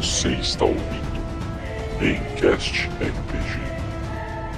[0.00, 1.20] Você está ouvindo
[2.00, 3.60] Encast RPG,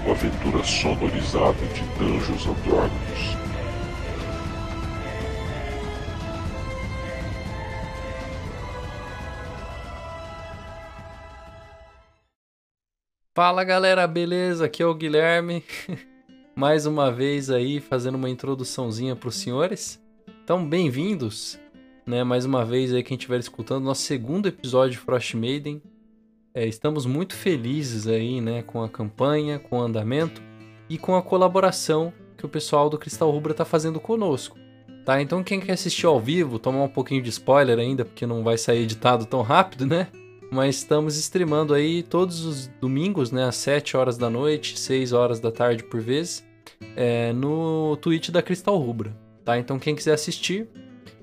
[0.04, 3.37] uma aventura sonorizada de Dungeons and Dragons.
[13.35, 14.67] Fala galera, beleza?
[14.67, 15.65] Aqui é o Guilherme.
[16.55, 20.01] Mais uma vez aí fazendo uma introduçãozinha para os senhores.
[20.45, 21.59] Então, bem-vindos,
[22.06, 22.24] né?
[22.24, 25.83] Mais uma vez aí quem estiver escutando nosso segundo episódio de Frost Maiden.
[26.55, 30.43] É, estamos muito felizes aí, né, com a campanha, com o andamento
[30.88, 34.59] e com a colaboração que o pessoal do Cristal Rubra tá fazendo conosco.
[35.05, 35.20] Tá?
[35.20, 38.59] Então quem quer assistir ao vivo, tomar um pouquinho de spoiler ainda, porque não vai
[38.59, 40.09] sair editado tão rápido, né?
[40.51, 45.41] Mas estamos streamando aí todos os domingos, né, às 7 horas da noite, 6 horas
[45.41, 46.45] da tarde por vezes,
[46.95, 49.59] é, no Twitch da Cristal Rubra, tá?
[49.59, 50.69] Então quem quiser assistir,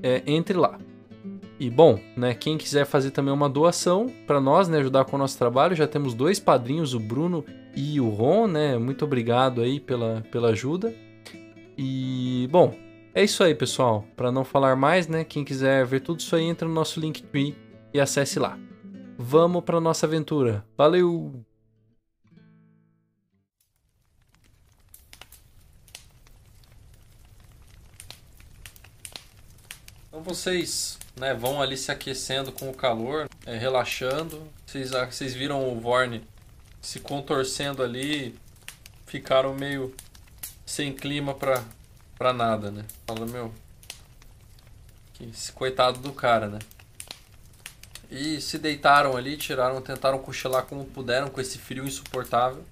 [0.01, 0.77] é, entre lá.
[1.59, 5.19] E bom, né, quem quiser fazer também uma doação para nós, né, ajudar com o
[5.19, 7.43] nosso trabalho, já temos dois padrinhos, o Bruno
[7.75, 8.77] e o Ron, né?
[8.77, 10.93] Muito obrigado aí pela, pela ajuda.
[11.77, 12.73] E bom,
[13.13, 14.05] é isso aí, pessoal.
[14.15, 17.55] Para não falar mais, né, quem quiser ver tudo isso aí, entra no nosso Linktree
[17.93, 18.57] e acesse lá
[19.19, 20.65] vamos para nossa aventura.
[20.77, 21.43] Valeu!
[30.19, 34.45] Então vocês né, vão ali se aquecendo com o calor, é, relaxando.
[34.65, 36.27] Vocês, vocês viram o Vorne
[36.81, 38.37] se contorcendo ali,
[39.05, 39.95] ficaram meio
[40.65, 41.63] sem clima pra,
[42.17, 42.83] pra nada, né?
[43.07, 43.53] Fala, meu.
[45.13, 46.59] Que, coitado do cara, né?
[48.11, 52.65] E se deitaram ali, tiraram, tentaram cochilar como puderam com esse frio insuportável.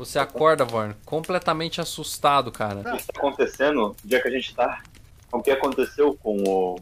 [0.00, 2.80] Você acorda, Vorn, completamente assustado, cara.
[2.80, 3.88] O que está acontecendo?
[3.88, 4.82] O dia que a gente tá?
[5.30, 6.80] O que aconteceu com o.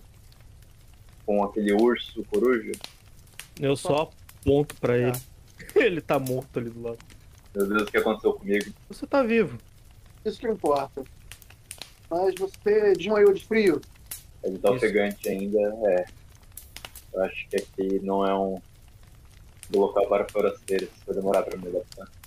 [1.27, 2.71] com aquele urso coruja?
[3.59, 4.09] Eu só
[4.41, 5.17] aponto pra ele.
[5.17, 5.65] Ah.
[5.75, 6.99] ele tá morto ali do lado.
[7.57, 8.73] Meu Deus, o que aconteceu comigo?
[8.89, 9.59] Você tá vivo.
[10.25, 11.03] Isso que importa.
[12.09, 13.81] Mas você desmaiou de frio.
[14.45, 16.07] Ele tá ofegante ainda, é.
[17.13, 18.63] Eu acho que aqui não é um
[19.75, 22.18] local para forasteiros, vai demorar para me adaptar.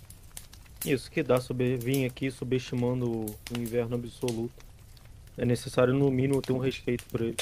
[0.86, 4.54] Isso que dá sobre vir aqui subestimando o inverno absoluto.
[5.38, 7.38] É necessário no mínimo ter um respeito por ele.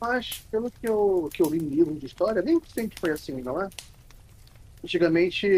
[0.00, 3.40] Mas pelo que eu, que eu li em livro de história, nem sempre foi assim,
[3.42, 3.68] não é?
[4.82, 5.48] Antigamente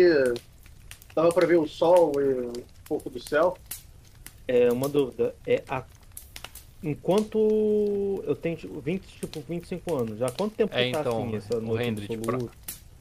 [1.15, 3.57] dava para ver o sol e um pouco do céu.
[4.47, 5.35] É uma dúvida.
[5.47, 5.85] É a
[6.83, 11.59] enquanto eu tenho 20, tipo, 25 anos, já quanto tempo é, tá então, assim essa
[11.59, 12.39] o Hendrik, pra...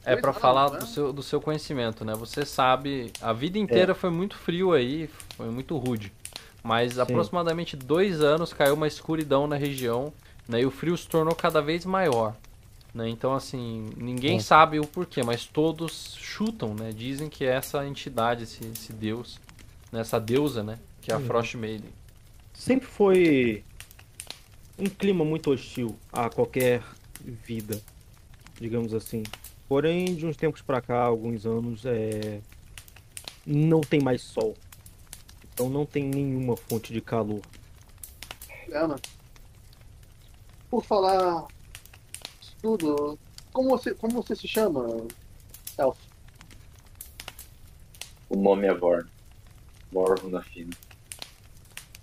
[0.06, 2.14] É para falar do seu, do seu conhecimento, né?
[2.14, 3.94] Você sabe, a vida inteira é.
[3.94, 6.12] foi muito frio aí, foi muito rude.
[6.62, 7.00] Mas Sim.
[7.00, 10.12] aproximadamente dois anos caiu uma escuridão na região,
[10.48, 10.60] né?
[10.60, 12.36] E o frio se tornou cada vez maior.
[12.94, 13.10] Né?
[13.10, 16.92] Então, assim, ninguém sabe o porquê, mas todos chutam, né?
[16.92, 19.38] Dizem que é essa entidade, esse, esse deus,
[19.92, 20.00] né?
[20.00, 20.78] essa deusa, né?
[21.02, 21.90] Que é a Frost Maiden.
[22.54, 23.62] Sempre foi
[24.78, 26.82] um clima muito hostil a qualquer
[27.22, 27.80] vida,
[28.58, 29.22] digamos assim.
[29.68, 32.40] Porém, de uns tempos para cá, alguns anos, é...
[33.44, 34.54] não tem mais sol.
[35.52, 37.40] Então não tem nenhuma fonte de calor.
[38.72, 38.96] Ana,
[40.70, 41.46] por falar
[42.60, 43.18] tudo,
[43.52, 45.06] como você, como você se chama,
[45.78, 45.98] Elf?
[48.28, 49.08] O nome é Vorn.
[49.90, 50.72] Vorn na fina.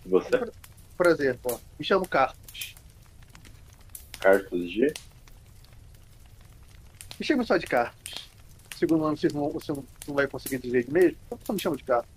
[0.06, 0.30] E você?
[0.98, 1.60] Prazer, pô.
[1.78, 2.76] Me chamo Carlos.
[4.20, 4.94] Cartos de?
[7.24, 8.30] Me chama só de Cartos.
[8.76, 11.78] Segundo ano vocês não, você não vai conseguir dizer de mesmo, então só me chama
[11.78, 12.12] de Cartos.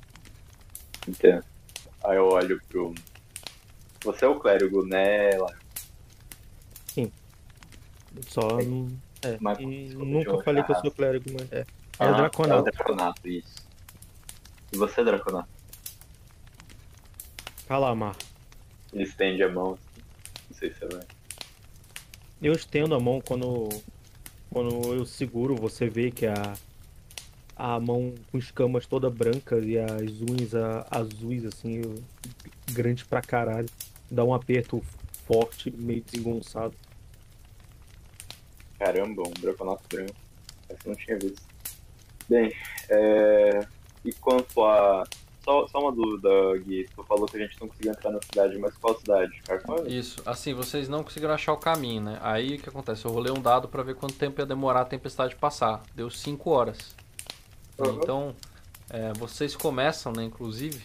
[1.06, 1.44] Entendo.
[2.03, 2.93] Aí eu olho pro.
[4.03, 5.31] Você é o clérigo, né,
[6.89, 7.12] Sim.
[8.27, 8.59] Só.
[9.22, 9.39] É.
[9.41, 11.65] Mas, nunca falei que eu sou clérigo, mas é.
[12.00, 12.56] Ah, é o Draconato.
[12.56, 13.55] É o Draconato, isso.
[14.72, 15.49] E você, Draconato?
[17.69, 18.16] Calamar.
[18.92, 19.75] Ele estende a mão.
[19.75, 20.03] Assim.
[20.51, 21.07] Não sei se você vai.
[22.42, 23.69] Eu estendo a mão quando,
[24.51, 26.54] quando eu seguro, você vê que a,
[27.57, 30.54] a mão com escamas toda brancas e as unhas
[30.91, 31.83] azuis, assim,
[32.72, 33.69] grandes pra caralho.
[34.10, 34.83] Dá um aperto
[35.27, 36.75] forte, meio desengonçado.
[38.78, 40.15] Caramba, um draconato branco.
[40.69, 41.42] Essa eu não tinha visto.
[42.28, 42.53] Bem,
[42.89, 43.66] é...
[44.04, 45.04] e quanto a
[45.47, 46.28] só, só uma dúvida,
[46.59, 46.89] Gui.
[46.93, 49.41] Tu falou que a gente não conseguiu entrar na cidade, mas qual cidade?
[49.47, 49.93] Carcóis?
[49.93, 52.19] Isso, assim, vocês não conseguiram achar o caminho, né?
[52.21, 53.04] Aí o que acontece?
[53.04, 55.84] Eu rolei um dado para ver quanto tempo ia demorar a tempestade passar.
[55.95, 56.97] Deu 5 horas.
[57.78, 57.95] Uhum.
[57.95, 58.37] Então,
[58.91, 60.83] é, vocês começam, né, inclusive,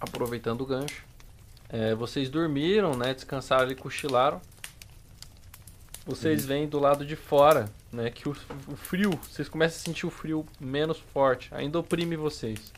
[0.00, 1.04] aproveitando o gancho.
[1.68, 3.12] É, vocês dormiram, né?
[3.12, 4.40] Descansaram e cochilaram.
[6.06, 8.34] vocês veem do lado de fora, né, que o,
[8.66, 12.72] o frio, vocês começam a sentir o frio menos forte, ainda oprime vocês,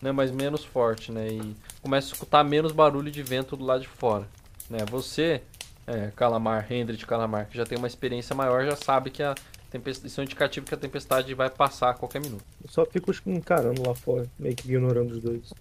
[0.00, 3.82] né, mas menos forte, né, e começa a escutar menos barulho de vento do lado
[3.82, 4.26] de fora,
[4.68, 4.78] né.
[4.90, 5.42] Você,
[5.86, 9.34] é, Calamar, Hendrit Calamar, que já tem uma experiência maior, já sabe que a
[9.70, 12.44] tempestade, isso é um indicativo que a tempestade vai passar a qualquer minuto.
[12.62, 15.52] Eu só fico encarando lá fora, meio que ignorando os dois.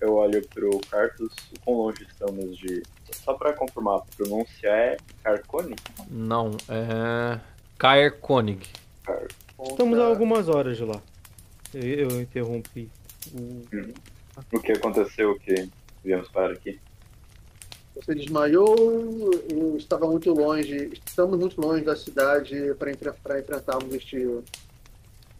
[0.00, 1.32] Eu olho pro Cartus,
[1.64, 2.82] quão longe estamos de.
[3.12, 5.74] Só pra confirmar, a pronúncia é Carcone?
[6.08, 7.40] Não, é.
[9.02, 9.26] Car...
[9.70, 11.00] Estamos a algumas horas de lá.
[11.74, 12.88] Eu, eu interrompi.
[13.34, 13.62] O...
[14.52, 15.68] O que aconteceu que
[16.02, 16.80] viemos para aqui?
[17.94, 24.40] Você desmaiou, eu estava muito longe, estamos muito longe da cidade para enfrentarmos este.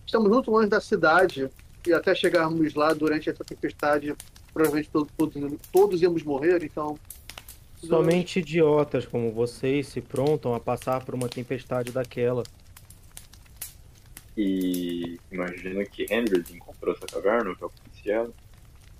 [0.05, 1.49] Estamos muito longe da cidade
[1.87, 4.15] e até chegarmos lá durante essa tempestade,
[4.53, 6.99] provavelmente todos, todos, todos íamos morrer, então.
[7.77, 12.43] Somente idiotas como vocês se prontam a passar por uma tempestade daquela.
[14.37, 18.31] E imagino que Hendrix encontrou essa caverna, que eu conheci ela.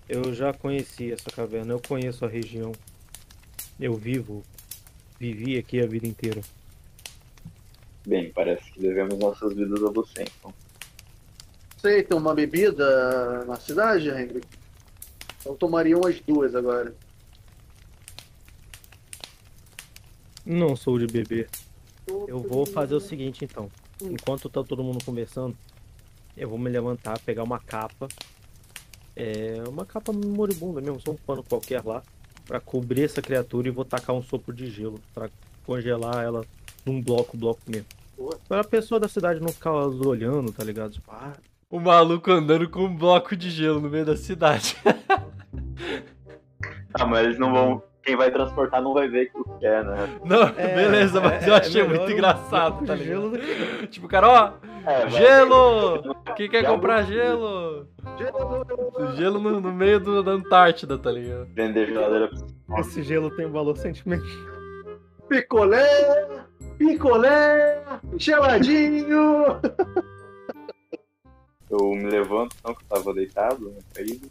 [0.09, 2.73] Eu já conheci essa caverna, eu conheço a região.
[3.79, 4.43] Eu vivo,
[5.19, 6.41] vivi aqui a vida inteira.
[8.07, 10.53] Bem, parece que devemos nossas vidas a você, então.
[11.77, 14.43] Aceita uma bebida na cidade, Henry?
[15.45, 16.95] Eu tomaria umas duas agora.
[20.45, 21.49] Não sou de beber.
[22.07, 23.71] Eu vou fazer o seguinte então.
[24.03, 25.57] Enquanto tá todo mundo conversando,
[26.37, 28.09] eu vou me levantar, pegar uma capa.
[29.15, 32.03] É uma capa moribunda mesmo, só um pano qualquer lá.
[32.47, 34.99] Pra cobrir essa criatura e vou tacar um sopro de gelo.
[35.15, 35.29] Pra
[35.65, 36.45] congelar ela
[36.85, 37.87] num bloco, bloco mesmo.
[38.49, 40.93] Pra pessoa da cidade não ficar olhando, tá ligado?
[40.93, 41.33] Tipo, ah,
[41.71, 44.77] O maluco andando com um bloco de gelo no meio da cidade.
[46.93, 47.83] Ah, mas eles não vão.
[48.03, 50.21] Quem vai transportar não vai ver o que é, né?
[50.25, 53.37] Não, É, beleza, mas é- eu é achei melhor muito um engraçado, tá ligado?
[53.37, 54.53] gelo que- Tipo, cara, ó,
[54.89, 56.15] É, vai- gelo!
[56.37, 57.87] Quem quer comprar vou- gelo?
[59.17, 61.47] Gelo no, no meio do, da Antártida, tá ligado?
[61.55, 62.31] Vender geladeira
[62.79, 64.27] Esse gelo tem valor sentimental.
[65.29, 65.87] Picolé!
[66.79, 67.83] Picolé!
[68.17, 69.61] Geladinho!
[71.71, 74.29] Eu me levanto, não, que eu tava deitado, né, caído.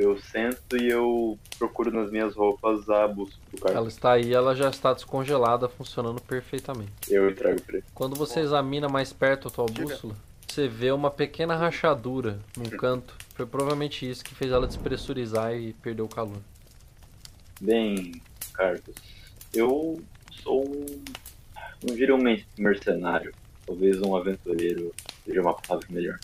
[0.00, 3.74] Eu sento e eu procuro nas minhas roupas a busca do cara.
[3.74, 6.90] Ela está aí, ela já está descongelada, funcionando perfeitamente.
[7.06, 7.84] Eu entrego pra ele.
[7.92, 10.16] Quando você examina mais perto a tua bússola,
[10.48, 13.14] você vê uma pequena rachadura num canto.
[13.34, 16.38] Foi provavelmente isso que fez ela despressurizar e perder o calor.
[17.60, 18.22] Bem,
[18.54, 18.80] Carlos,
[19.52, 20.02] eu
[20.42, 20.86] sou um.
[21.86, 22.22] Não diria um
[22.56, 23.34] mercenário.
[23.66, 24.94] Talvez um aventureiro
[25.26, 26.18] seja uma palavra melhor.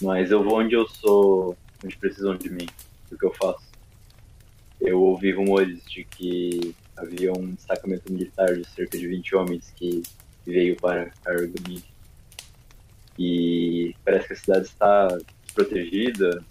[0.00, 2.66] Mas eu vou onde eu sou, onde precisam de mim,
[3.10, 3.66] do que eu faço.
[4.80, 10.02] Eu ouvi rumores de que havia um destacamento militar de cerca de 20 homens que
[10.46, 11.84] veio para Argonig.
[13.18, 15.08] E parece que a cidade está
[15.54, 16.44] protegida,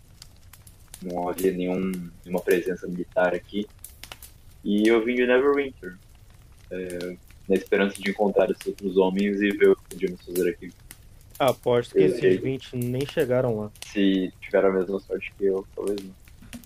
[1.02, 1.92] não havia nenhum,
[2.24, 3.68] nenhuma presença militar aqui.
[4.64, 5.96] E eu vim de Neverwinter,
[6.72, 7.18] é,
[7.48, 10.72] na esperança de encontrar esses outros homens e ver o que podíamos fazer aqui.
[11.38, 12.38] Aposto que Eu esses sei.
[12.38, 13.72] 20 nem chegaram lá.
[13.92, 16.14] Se tiver a mesma sorte que eu, talvez não.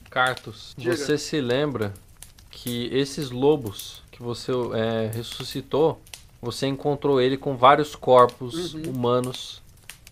[0.10, 0.96] Cartus, Diga.
[0.96, 1.94] você se lembra
[2.52, 6.02] que esses lobos que você é, ressuscitou,
[6.42, 8.90] você encontrou ele com vários corpos Uhum.
[8.90, 9.62] humanos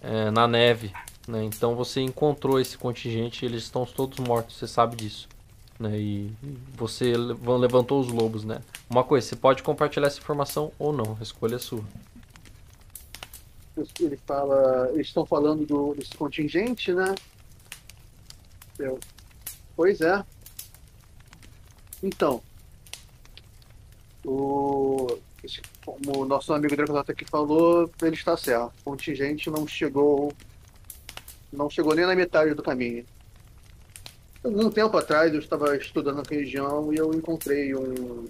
[0.01, 0.91] é, na neve,
[1.27, 1.43] né?
[1.43, 5.27] Então você encontrou esse contingente, eles estão todos mortos, você sabe disso.
[5.79, 5.97] Né?
[5.99, 6.31] E
[6.75, 8.61] você le- levantou os lobos, né?
[8.89, 11.83] Uma coisa, você pode compartilhar essa informação ou não, a escolha é sua.
[13.99, 14.89] Ele fala.
[14.93, 17.13] Eles estão falando do, desse contingente, né?
[18.79, 18.99] Eu,
[19.75, 20.23] pois é.
[22.01, 22.41] Então.
[24.25, 25.19] O,
[25.85, 28.73] como o nosso amigo Dracotata aqui falou, ele está certo.
[28.81, 30.31] O contingente não chegou.
[31.51, 33.05] Não chegou nem na metade do caminho.
[34.43, 38.27] Algum tempo atrás eu estava estudando a região e eu encontrei um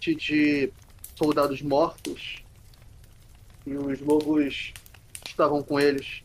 [0.00, 0.72] de
[1.16, 2.42] soldados mortos.
[3.66, 4.74] E os lobos
[5.34, 6.22] estavam com eles.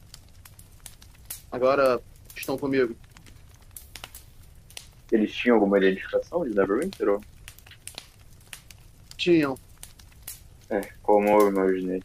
[1.52, 2.00] Agora
[2.36, 2.96] estão comigo.
[5.12, 7.10] Eles tinham alguma identificação de Neverwinter?
[7.10, 7.22] Ou...
[9.18, 9.58] Tinham.
[10.70, 12.04] É, como eu imaginei.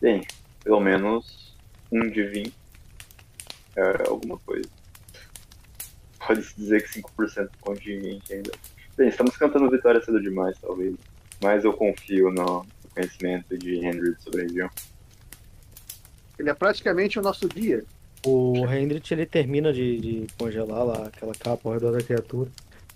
[0.00, 0.26] Bem,
[0.62, 1.56] pelo menos
[1.90, 2.54] um de 20
[3.76, 4.68] é alguma coisa.
[6.26, 8.52] Pode-se dizer que 5% do contingente ainda.
[8.96, 10.94] Bem, estamos cantando vitória cedo demais, talvez.
[11.42, 14.70] Mas eu confio no conhecimento de Henry sobre a região.
[16.38, 17.84] Ele é praticamente o nosso guia.
[18.26, 22.50] O Hendrit ele termina de, de congelar lá aquela capa ao redor da criatura.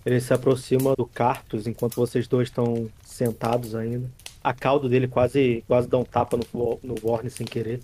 [0.05, 4.09] Ele se aproxima do Cartus enquanto vocês dois estão sentados ainda.
[4.43, 7.79] a cauda dele quase, quase dá um tapa no, no Vorne sem querer.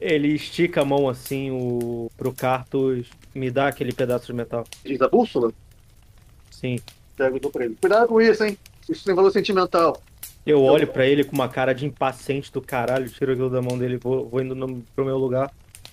[0.00, 4.64] Ele estica a mão assim o, pro Cartus me dá aquele pedaço de metal.
[4.84, 5.52] Diz a bússola?
[6.50, 6.78] Sim.
[7.16, 7.76] Pega dou pra ele.
[7.80, 8.56] Cuidado com isso, hein?
[8.88, 10.00] Isso tem valor sentimental.
[10.50, 13.76] Eu olho pra ele com uma cara de impaciente do caralho, tiro aquilo da mão
[13.76, 15.52] dele e vou, vou indo no, pro meu lugar.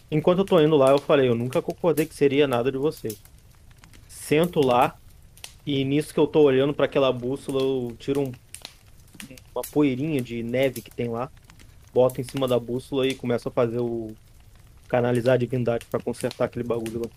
[0.10, 3.22] Enquanto eu tô indo lá, eu falei, eu nunca concordei que seria nada de vocês.
[4.08, 4.96] Sento lá
[5.66, 8.32] e nisso que eu tô olhando para aquela bússola, eu tiro um,
[9.54, 11.30] uma poeirinha de neve que tem lá,
[11.94, 14.16] boto em cima da bússola e começo a fazer o
[14.88, 17.10] canalizar a divindade para consertar aquele bagulho lá.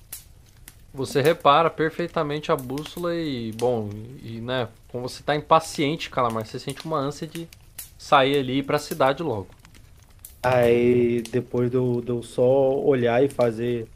[0.93, 3.91] Você repara perfeitamente a bússola e, bom,
[4.23, 7.49] e né, como você tá impaciente, Calamar, você sente uma ânsia de
[7.99, 9.49] sair ali para a cidade logo.
[10.43, 13.87] Aí depois de eu, de eu só olhar e fazer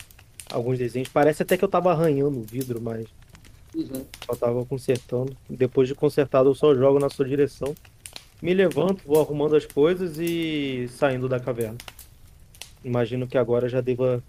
[0.51, 3.07] alguns desenhos, parece até que eu tava arranhando o vidro, mas
[3.75, 4.05] uhum.
[4.27, 5.37] só tava consertando.
[5.49, 7.75] Depois de consertado, eu só jogo na sua direção.
[8.43, 11.79] Me levanto, vou arrumando as coisas e saindo da caverna.
[12.85, 14.23] Imagino que agora já deva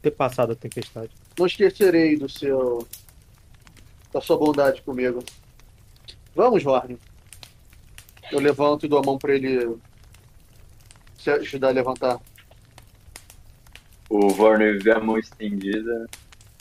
[0.00, 1.10] ter passado a tempestade.
[1.36, 2.86] Não esquecerei do seu.
[4.12, 5.24] da sua bondade comigo.
[6.34, 6.98] Vamos, Warren.
[8.30, 9.76] Eu levanto e dou a mão para ele
[11.16, 12.20] se ajudar a levantar.
[14.08, 16.06] O Warner vê a mão estendida,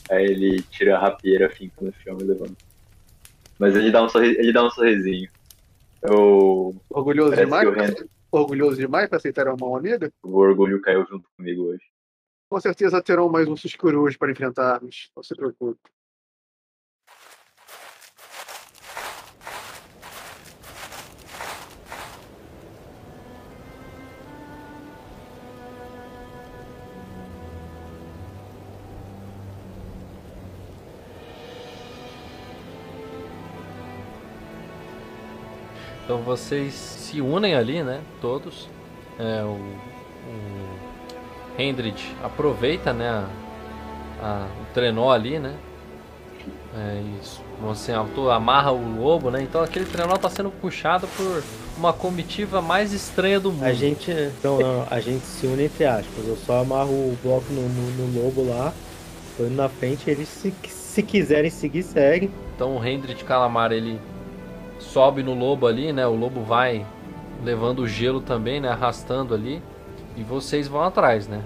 [0.09, 2.55] aí ele tira a rapieira, finca no chão e levanta.
[3.57, 5.29] Mas ele dá um, sorri ele dá um sorrisinho.
[6.01, 6.75] Eu...
[6.89, 7.69] Orgulhoso demais?
[7.73, 8.09] Rendo...
[8.31, 10.11] Orgulhoso demais para aceitar uma mão amiga?
[10.23, 11.83] O orgulho caiu junto comigo hoje.
[12.49, 13.55] Com certeza terão mais um
[13.99, 15.11] hoje para enfrentarmos.
[15.15, 15.79] Não se preocupe.
[36.11, 38.01] Então vocês se unem ali, né?
[38.19, 38.67] Todos.
[39.17, 39.55] É, o,
[40.27, 43.07] o Hendrid aproveita, né?
[43.07, 43.29] A,
[44.21, 45.55] a, o trenó ali, né?
[46.75, 47.41] É isso.
[47.61, 49.41] Você amarra o lobo, né?
[49.41, 51.41] Então aquele trenó está sendo puxado por
[51.77, 53.63] uma comitiva mais estranha do mundo.
[53.63, 54.11] A gente.
[54.43, 56.27] Não, não, a gente se une entre aspas.
[56.27, 58.73] Eu só amarro o bloco no, no, no lobo lá.
[59.37, 62.29] Tô indo na frente, eles se, se quiserem seguir, seguem.
[62.53, 63.97] Então o Hendrid Calamar ele
[64.81, 66.05] sobe no lobo ali, né?
[66.05, 66.85] O lobo vai
[67.43, 68.69] levando o gelo também, né?
[68.69, 69.61] Arrastando ali.
[70.15, 71.41] E vocês vão atrás, né?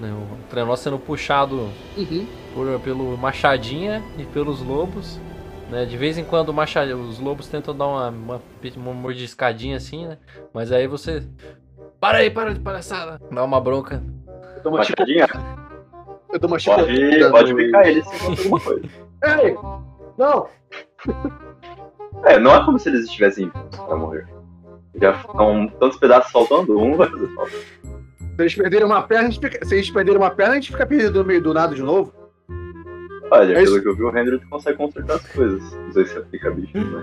[0.00, 2.26] né o trenó sendo puxado uhum.
[2.54, 5.20] por, pelo machadinha e pelos lobos.
[5.70, 5.84] Né?
[5.84, 8.42] De vez em quando os lobos tentam dar uma, uma,
[8.76, 10.18] uma mordiscadinha assim, né?
[10.52, 11.22] Mas aí você.
[12.00, 13.20] Para aí, para de palhaçada!
[13.30, 14.02] Dá uma bronca.
[14.56, 15.26] Eu dou uma machadinha?
[16.32, 18.82] Eu dou uma Pode, pode picar ele se alguma coisa.
[19.42, 19.56] Ei!
[20.16, 20.48] Não!
[22.24, 24.26] É, não é como se eles estivessem pra morrer.
[25.00, 27.52] Já estão tantos pedaços faltando, um vai fazer falta.
[27.52, 30.70] Se eles perderem uma perna, a gente fica, se eles perderem uma perna, a gente
[30.70, 32.12] fica perdido no meio do nada de novo.
[33.30, 33.82] Olha, é pelo isso.
[33.82, 35.72] que eu vi, o Hendrick consegue consertar as coisas.
[35.72, 37.02] Não sei se aplica bicho, né?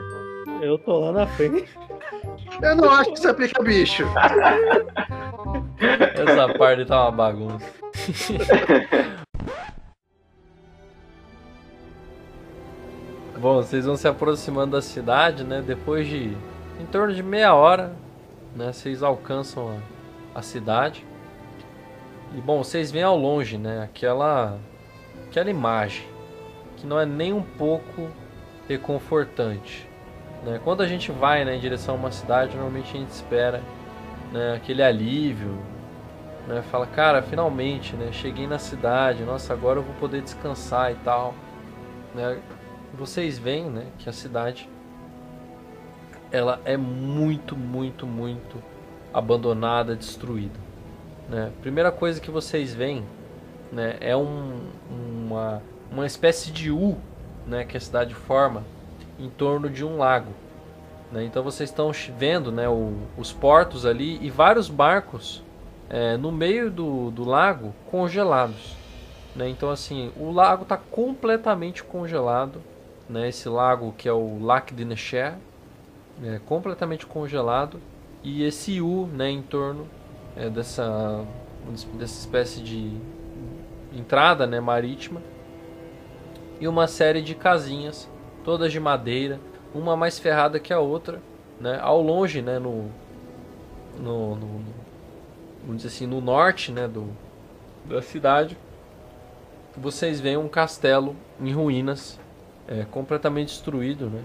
[0.61, 1.65] Eu tô lá na frente.
[2.61, 4.03] Eu não acho que isso aplica bicho.
[6.15, 7.65] Essa parte tá uma bagunça.
[13.45, 15.61] Bom, vocês vão se aproximando da cidade, né?
[15.61, 16.35] Depois de
[16.81, 17.95] em torno de meia hora,
[18.55, 18.73] né?
[18.73, 19.69] Vocês alcançam
[20.33, 21.05] a, a cidade.
[22.35, 23.83] E bom, vocês veem ao longe, né?
[23.83, 24.57] Aquela,
[25.27, 26.07] aquela imagem
[26.75, 28.09] que não é nem um pouco
[28.67, 29.87] reconfortante.
[30.43, 30.59] Né?
[30.63, 33.61] Quando a gente vai né, em direção a uma cidade, normalmente a gente espera
[34.31, 35.55] né, aquele alívio,
[36.47, 36.63] né?
[36.71, 38.11] Fala, cara, finalmente, né?
[38.11, 41.35] Cheguei na cidade, nossa, agora eu vou poder descansar e tal.
[42.15, 42.39] Né?
[42.95, 44.69] Vocês veem, né, que a cidade
[46.31, 48.61] ela é muito, muito, muito
[49.13, 50.59] abandonada, destruída.
[51.29, 51.51] Né?
[51.61, 53.05] Primeira coisa que vocês veem,
[53.71, 54.59] né, é um,
[54.89, 55.61] uma,
[55.91, 56.97] uma espécie de U,
[57.45, 58.63] né, que a cidade forma
[59.19, 60.31] em torno de um lago.
[61.11, 61.23] Né?
[61.23, 65.43] Então vocês estão vendo, né, o, os portos ali e vários barcos
[65.89, 68.75] é, no meio do, do lago congelados.
[69.35, 69.49] Né?
[69.49, 72.61] Então assim, o lago está completamente congelado
[73.09, 75.35] né, esse lago que é o Lac de Necher,
[76.23, 77.79] é completamente congelado,
[78.23, 79.87] e esse U né, em torno
[80.35, 81.25] é, dessa,
[81.93, 82.91] dessa espécie de
[83.93, 85.21] entrada né, marítima,
[86.59, 88.09] e uma série de casinhas,
[88.43, 89.39] todas de madeira,
[89.73, 91.21] uma mais ferrada que a outra,
[91.59, 92.89] né, ao longe, né, no,
[93.99, 94.61] no, no,
[95.61, 97.09] vamos dizer assim, no norte né, do,
[97.85, 98.57] da cidade,
[99.77, 102.17] vocês veem um castelo em ruínas
[102.67, 104.23] é, completamente destruído, né?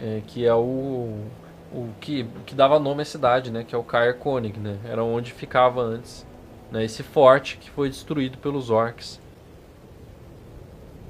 [0.00, 1.24] É, que é o
[1.72, 3.64] o que, que dava nome à cidade, né?
[3.64, 4.78] Que é o Kaer Konig, né?
[4.84, 6.26] Era onde ficava antes,
[6.70, 6.84] né?
[6.84, 9.20] Esse forte que foi destruído pelos orcs.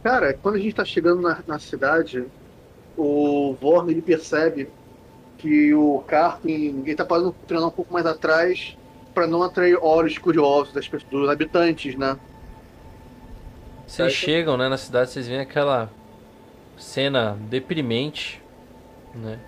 [0.03, 2.25] Cara, quando a gente tá chegando na, na cidade,
[2.97, 4.69] o Vorn ele percebe
[5.37, 8.77] que o Karpin ele tá parando treinar um pouco mais atrás
[9.15, 12.17] para não atrair olhos curiosos das pessoas, dos habitantes, né?
[13.87, 15.91] Vocês chegam, né, na cidade, vocês veem aquela
[16.79, 18.43] cena deprimente,
[19.15, 19.39] né?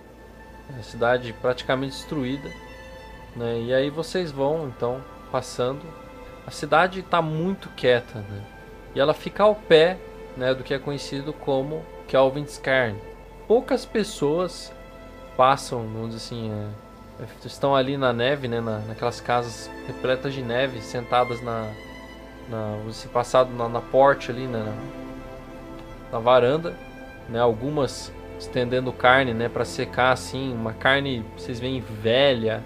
[0.77, 2.49] A cidade praticamente destruída,
[3.35, 3.59] né?
[3.61, 5.81] E aí vocês vão, então, passando.
[6.45, 8.41] A cidade está muito quieta, né?
[8.95, 9.97] E ela fica ao pé,
[10.35, 12.97] né, do que é conhecido como Kelvinskarn.
[13.47, 14.71] Poucas pessoas
[15.37, 16.67] passam, vamos dizer assim, é,
[17.45, 21.71] estão ali na neve, né, na, naquelas casas repletas de neve, sentadas na,
[22.49, 26.75] na você passado na, na porte ali, né, na, na varanda,
[27.31, 32.63] né, algumas estendendo carne, né, para secar assim, uma carne vocês veem velha,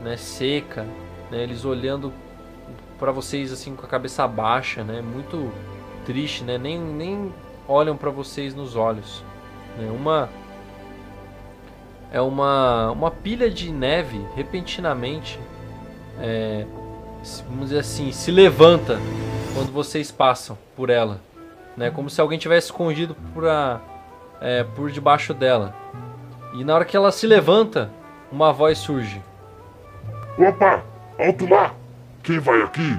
[0.00, 0.86] né, seca,
[1.30, 2.12] né, eles olhando
[2.98, 5.52] para vocês assim com a cabeça baixa, né, muito
[6.06, 7.34] triste, né, nem, nem
[7.66, 9.22] olham para vocês nos olhos,
[9.76, 10.28] né, uma
[12.10, 15.38] é uma uma pilha de neve repentinamente
[16.20, 16.64] é,
[17.48, 18.98] vamos dizer assim, se levanta
[19.54, 21.20] quando vocês passam por ela,
[21.76, 21.90] né?
[21.90, 23.80] Como se alguém tivesse escondido por, a,
[24.40, 25.74] é, por debaixo dela.
[26.54, 27.90] E na hora que ela se levanta,
[28.30, 29.22] uma voz surge.
[30.38, 30.82] Opa!
[31.18, 31.74] Alto lá!
[32.22, 32.98] Quem vai aqui?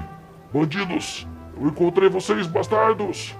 [0.52, 1.26] Bandidos!
[1.60, 3.34] Eu encontrei vocês, bastardos!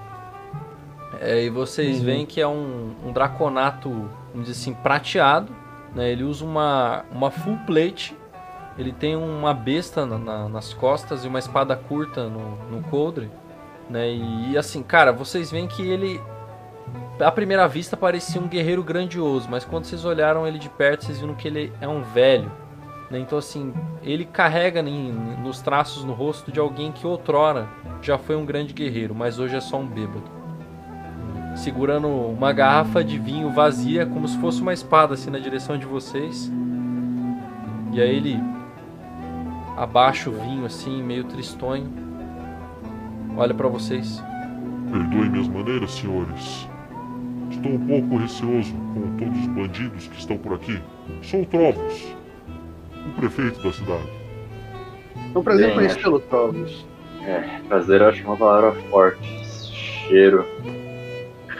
[1.19, 3.89] É, e vocês veem que é um, um draconato,
[4.31, 5.51] vamos dizer assim, prateado.
[5.93, 6.09] Né?
[6.11, 8.17] Ele usa uma, uma full plate.
[8.77, 13.29] Ele tem uma besta na- na- nas costas e uma espada curta no, no coldre.
[13.89, 14.09] Né?
[14.13, 16.19] E, assim, cara, vocês veem que ele,
[17.21, 19.47] à primeira vista, parecia um guerreiro grandioso.
[19.49, 22.51] Mas quando vocês olharam ele de perto, vocês viram que ele é um velho.
[23.09, 23.19] né?
[23.19, 27.67] Então, assim, ele carrega nos traços no rosto de alguém que outrora
[28.01, 30.41] já foi um grande guerreiro, mas hoje é só um bêbado
[31.55, 35.85] segurando uma garrafa de vinho vazia, como se fosse uma espada assim na direção de
[35.85, 36.51] vocês.
[37.91, 38.39] E aí ele
[39.77, 41.91] abaixa o vinho assim, meio tristonho.
[43.35, 44.23] Olha pra vocês.
[44.91, 46.67] Perdoem minhas maneiras, senhores.
[47.61, 50.81] Estou um pouco receoso com todos os bandidos que estão por aqui.
[51.21, 52.07] Sou o Trovos,
[53.05, 54.09] o prefeito da cidade.
[55.35, 56.87] É um prazer conhecê-lo, Trovos.
[57.21, 59.45] É, prazer eu acho uma palavra forte.
[60.07, 60.43] Cheiro.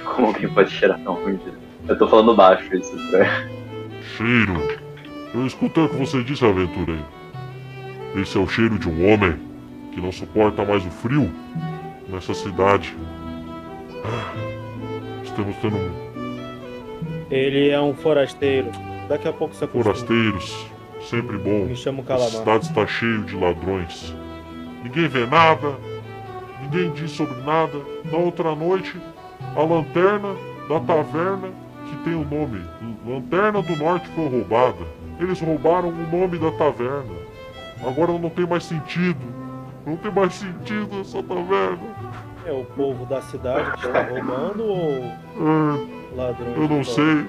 [0.04, 1.40] Como alguém pode cheirar tão ruim?
[1.88, 3.48] Eu tô falando baixo isso, pra...
[4.18, 4.54] Cheiro.
[5.36, 7.06] Eu escutei o que você disse, aventureiro.
[8.16, 9.38] Esse é o cheiro de um homem
[9.92, 11.32] que não suporta mais o frio
[12.10, 12.98] nessa cidade.
[14.04, 14.51] Ah,
[15.36, 15.52] Tendo
[17.30, 18.72] Ele é um forasteiro.
[19.08, 19.84] Daqui a pouco você acostuma.
[19.84, 20.67] forasteiros,
[21.10, 21.65] sempre bom.
[21.65, 24.15] Me chama o A cidade está cheia de ladrões.
[24.84, 25.76] Ninguém vê nada,
[26.62, 27.78] ninguém diz sobre nada.
[28.06, 28.96] Na outra noite,
[29.56, 30.36] a lanterna
[30.67, 31.50] da taverna
[31.89, 32.62] que tem o nome
[33.06, 34.86] Lanterna do Norte foi roubada.
[35.20, 37.13] Eles roubaram o nome da taverna.
[37.86, 39.20] Agora não tem mais sentido.
[39.86, 41.80] Não tem mais sentido essa taverna.
[42.46, 45.04] É o povo da cidade que está roubando ou
[45.40, 45.78] Ah,
[46.16, 46.58] ladrões?
[46.58, 47.26] eu não sei.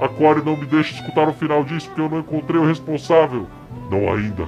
[0.00, 3.46] A Core não me deixa escutar o final disso porque eu não encontrei o responsável.
[3.90, 4.46] Não ainda.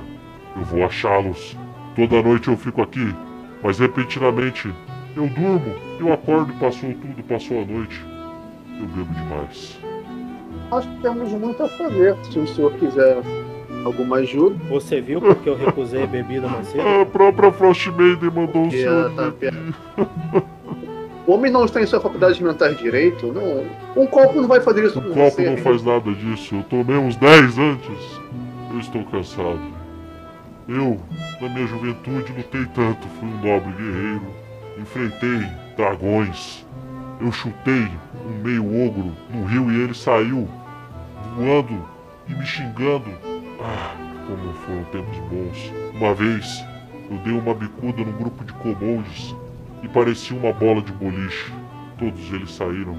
[0.56, 1.56] Eu vou achá-los.
[1.96, 3.14] Toda noite eu fico aqui,
[3.62, 4.72] mas repentinamente
[5.16, 8.00] eu durmo, eu acordo e passou tudo, passou a noite.
[8.78, 9.78] Eu bebo demais.
[10.70, 12.16] Nós temos muito a fazer.
[12.24, 13.18] Se o senhor quiser
[13.84, 16.86] alguma ajuda, Você viu porque eu recusei a bebida mais cedo?
[16.86, 19.12] A própria Frost Maiden mandou o senhor.
[19.14, 19.32] tá
[21.26, 23.32] o homem não está em suas faculdades mentais direito.
[23.32, 23.64] Não.
[24.02, 25.48] Um copo não vai fazer isso O com copo você.
[25.48, 26.56] não faz nada disso.
[26.56, 28.20] Eu tomei uns 10 antes.
[28.72, 29.60] Eu estou cansado.
[30.68, 31.00] Eu,
[31.40, 33.06] na minha juventude, lutei tanto.
[33.18, 34.22] Fui um nobre guerreiro.
[34.78, 36.66] Enfrentei dragões.
[37.20, 37.86] Eu chutei
[38.26, 40.48] um meio ogro no rio e ele saiu
[41.36, 41.84] voando
[42.28, 43.10] e me xingando.
[43.62, 43.94] Ah,
[44.26, 45.72] como foram tempos bons.
[45.94, 46.64] Uma vez,
[47.10, 49.34] eu dei uma bicuda num grupo de kobolds
[49.82, 51.52] e parecia uma bola de boliche.
[51.98, 52.96] Todos eles saíram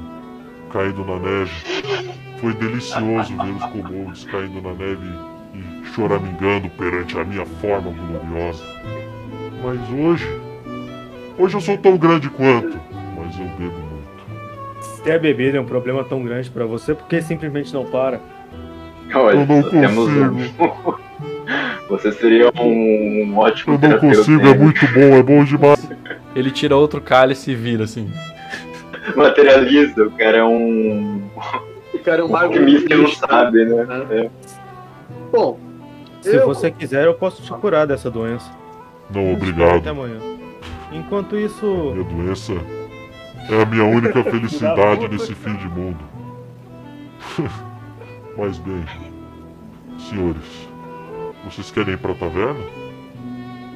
[0.72, 1.52] caindo na neve.
[2.40, 5.08] Foi delicioso ver os kobolds caindo na neve
[5.56, 8.64] e choramingando perante a minha forma gloriosa.
[9.64, 10.28] Mas hoje.
[11.38, 12.80] Hoje eu sou tão grande quanto,
[13.18, 15.12] mas eu bebo muito.
[15.12, 18.22] A bebida é um problema tão grande pra você, por que simplesmente não para?
[19.14, 21.00] Olha, Eu não só temos consigo.
[21.08, 21.88] um.
[21.90, 25.90] Você seria um ótimo Eu não consigo, é muito bom, é bom demais.
[26.36, 28.10] Ele tira outro cálice e vira assim.
[29.16, 31.22] Materializa, o cara é um.
[32.06, 32.48] cara é um mago.
[32.54, 33.86] Optimista que não sabe, né?
[34.12, 34.30] É.
[35.32, 35.60] Bom,
[36.22, 38.50] Se eu- você quiser, eu posso te curar dessa doença.
[39.14, 39.88] Não, Até obrigado.
[39.90, 40.18] amanhã.
[40.94, 42.54] Enquanto isso, Minha doença
[43.50, 46.00] é a minha única felicidade nesse fim de mundo.
[48.38, 48.86] Mas bem,
[49.98, 50.70] senhores,
[51.46, 52.60] vocês querem ir pra taverna?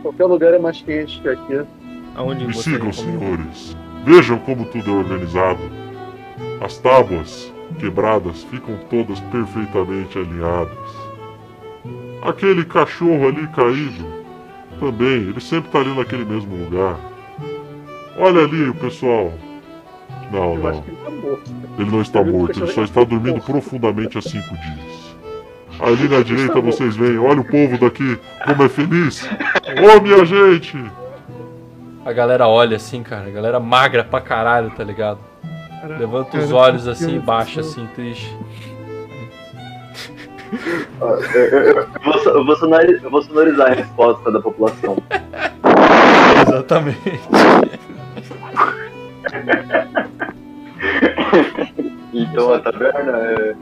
[0.01, 1.61] qualquer lugar é mais quente que aqui.
[2.15, 3.75] aonde Me sigam, senhores.
[4.05, 5.59] Vejam como tudo é organizado.
[6.61, 10.77] As tábuas quebradas ficam todas perfeitamente alinhadas.
[12.21, 14.05] Aquele cachorro ali caído,
[14.79, 16.99] também, ele sempre tá ali naquele mesmo lugar.
[18.17, 19.33] Olha ali, pessoal.
[20.31, 20.69] Não, Eu não.
[20.69, 21.51] acho que ele tá morto.
[21.77, 25.15] Ele não está morto, ele só está dormindo profundamente há cinco dias.
[25.79, 29.27] Ali na direita vocês veem, olha o povo daqui, como é feliz.
[29.97, 30.77] Ô minha gente!
[32.05, 33.27] A galera olha assim, cara.
[33.27, 35.19] A galera magra pra caralho, tá ligado?
[35.99, 38.33] Levanta os olhos assim e baixa assim, triste.
[41.01, 44.97] Eu, eu- vou, so- eu vou sonori- eu vou sonorizar a resposta da população.
[46.47, 47.19] Exatamente.
[52.15, 53.55] Então a taverna é.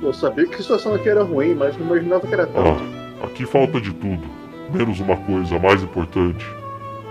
[0.00, 2.82] Eu sabia que a situação aqui era ruim, mas não imaginava que era tanto.
[3.20, 4.22] Ah, aqui falta de tudo,
[4.72, 6.46] menos uma coisa mais importante: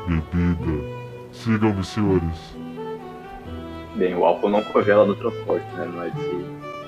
[0.07, 0.95] bebida.
[1.33, 2.55] Sigam-me, senhores.
[3.95, 5.89] Bem, o álcool não congela no transporte, né?
[5.93, 6.45] Não é de se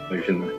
[0.10, 0.54] imaginar.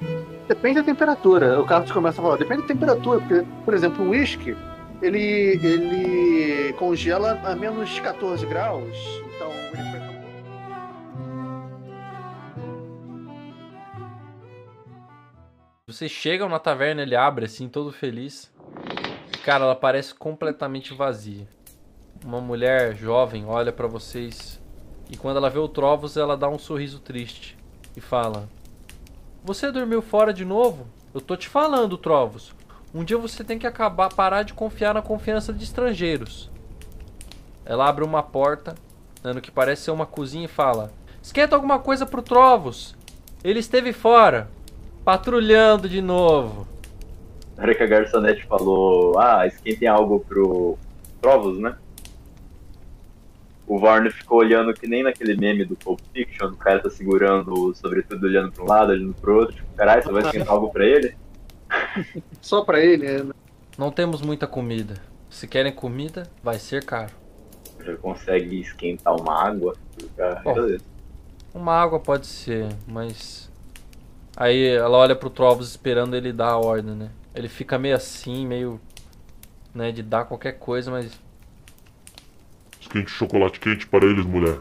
[0.46, 1.60] Depende da temperatura.
[1.60, 4.54] O Carlos começa a falar, depende da temperatura, porque, por exemplo, o uísque,
[5.00, 9.97] ele, ele congela a menos 14 graus, então ele
[15.88, 18.52] Vocês chegam na taverna, ele abre assim, todo feliz.
[19.42, 21.48] Cara, ela parece completamente vazia.
[22.22, 24.60] Uma mulher jovem olha pra vocês
[25.08, 27.56] e quando ela vê o Trovos, ela dá um sorriso triste
[27.96, 28.46] e fala:
[29.42, 30.86] Você dormiu fora de novo?
[31.14, 32.52] Eu tô te falando, Trovos.
[32.94, 36.50] Um dia você tem que acabar parar de confiar na confiança de estrangeiros.
[37.64, 38.74] Ela abre uma porta,
[39.24, 42.94] no que parece ser uma cozinha e fala: Esquenta alguma coisa pro Trovos.
[43.42, 44.50] Ele esteve fora.
[45.08, 46.68] Patrulhando de novo.
[47.56, 50.76] Na hora que a garçonete falou, ah, esquentem algo pro
[51.22, 51.74] Trovos, né?
[53.66, 57.54] O Varno ficou olhando que nem naquele meme do Pulp Fiction, o cara tá segurando
[57.54, 60.70] o sobretudo olhando pra um lado, olhando pro outro, tipo, caralho, você vai esquentar algo
[60.70, 61.16] pra ele?
[62.42, 63.32] só pra ele, né?
[63.78, 64.96] Não temos muita comida.
[65.30, 67.14] Se querem comida, vai ser caro.
[67.82, 69.74] Já consegue esquentar uma água?
[70.44, 70.76] Bom.
[71.54, 73.47] Uma água pode ser, mas.
[74.40, 77.10] Aí ela olha pro Trovos esperando ele dar a ordem, né?
[77.34, 78.80] Ele fica meio assim, meio.
[79.74, 81.10] né, de dar qualquer coisa, mas.
[82.80, 84.60] Esquente chocolate quente para eles, mulher.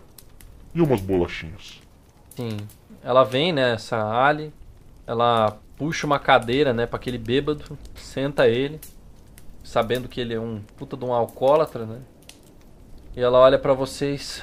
[0.73, 1.79] E umas bolachinhas.
[2.35, 2.57] Sim.
[3.03, 4.51] Ela vem, né, essa Ali.
[5.05, 7.77] Ela puxa uma cadeira, né, pra aquele bêbado.
[7.95, 8.81] Senta ele.
[9.63, 11.99] Sabendo que ele é um puta de um alcoólatra, né?
[13.15, 14.41] E ela olha pra vocês.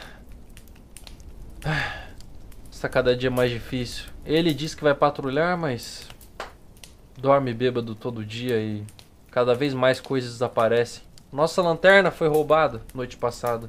[1.64, 2.04] Ah,
[2.70, 4.13] Está cada dia mais difícil.
[4.24, 6.08] Ele diz que vai patrulhar, mas.
[7.16, 8.82] Dorme bêbado todo dia e.
[9.30, 11.02] Cada vez mais coisas desaparecem.
[11.32, 13.68] Nossa lanterna foi roubada noite passada.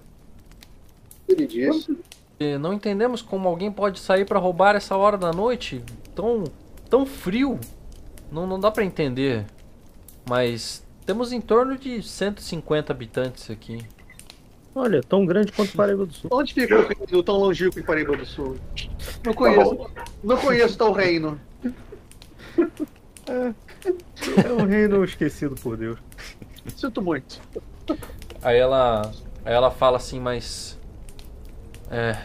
[1.28, 1.98] Ele disse.
[2.40, 5.84] E não entendemos como alguém pode sair pra roubar essa hora da noite.
[6.14, 6.44] Tão,
[6.90, 7.60] tão frio.
[8.32, 9.46] Não, não dá pra entender.
[10.30, 13.86] Mas temos em torno de 150 habitantes aqui.
[14.76, 16.30] Olha, tão grande quanto Paraíba do Sul.
[16.34, 16.76] Onde fica
[17.14, 18.58] o tão longínquo em Paraíba do Sul?
[19.26, 19.90] Não conheço.
[20.24, 21.40] Não conheço tal reino.
[23.28, 26.00] É um reino esquecido por Deus.
[26.76, 27.42] Sinto muito.
[28.42, 29.12] Aí ela,
[29.44, 30.78] aí ela fala assim, mas
[31.90, 32.22] é,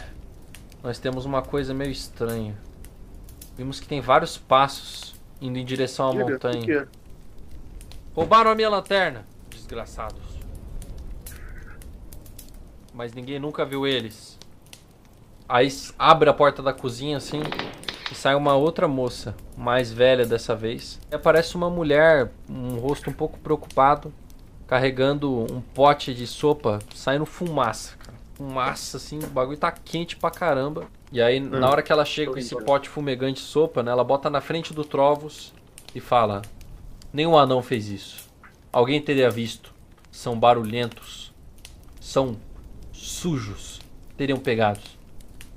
[0.82, 2.56] nós temos uma coisa meio estranha.
[3.56, 6.60] Vimos que tem vários passos indo em direção à Diga, montanha.
[6.60, 6.86] o quê?
[8.14, 10.20] Roubaram a minha lanterna, desgraçados.
[12.92, 14.29] Mas ninguém nunca viu eles.
[15.50, 17.42] Aí abre a porta da cozinha assim
[18.08, 21.00] e sai uma outra moça, mais velha dessa vez.
[21.10, 24.14] E aparece uma mulher, um rosto um pouco preocupado,
[24.68, 28.16] carregando um pote de sopa, saindo fumaça, cara.
[28.34, 30.86] Fumaça assim, o bagulho tá quente pra caramba.
[31.10, 34.04] E aí, na hora que ela chega com esse pote fumegante de sopa, né, ela
[34.04, 35.52] bota na frente do Trovos
[35.92, 36.42] e fala:
[37.12, 38.30] Nenhum anão fez isso.
[38.72, 39.74] Alguém teria visto.
[40.12, 41.32] São barulhentos.
[42.00, 42.36] São
[42.92, 43.80] sujos.
[44.16, 44.99] Teriam pegado.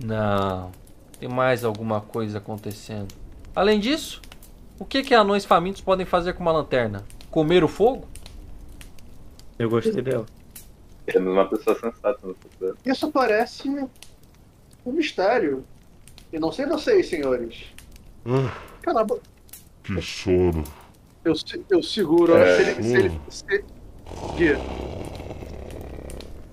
[0.04, 0.72] Não.
[1.20, 3.14] Tem mais alguma coisa acontecendo.
[3.56, 4.22] Além disso,
[4.80, 7.04] o que que anões famintos podem fazer com uma lanterna?
[7.30, 8.08] Comer o fogo?
[9.58, 10.26] Eu gostei dela.
[11.06, 12.78] Temos uma pessoa sensata no futuro.
[12.86, 13.70] Isso parece
[14.86, 15.64] um mistério.
[16.32, 17.66] E não sei vocês, senhores.
[18.82, 19.20] Caramba,
[19.84, 20.64] que sono.
[21.24, 22.36] eu, se- eu seguro.
[22.36, 22.56] É.
[22.56, 22.84] Se ele.
[22.84, 23.66] Se ele se...
[24.36, 24.56] Gui.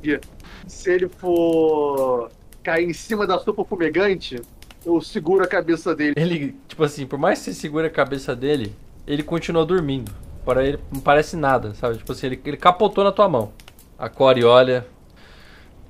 [0.03, 0.21] Gui.
[0.67, 2.31] Se ele for
[2.63, 4.41] cair em cima da sopa fumegante,
[4.85, 6.15] eu seguro a cabeça dele.
[6.17, 8.75] Ele, tipo assim, por mais que você segure a cabeça dele,
[9.07, 10.11] ele continua dormindo.
[10.45, 11.99] Para ele não parece nada, sabe?
[11.99, 13.53] Tipo assim, ele, ele capotou na tua mão.
[13.99, 14.87] A Core olha.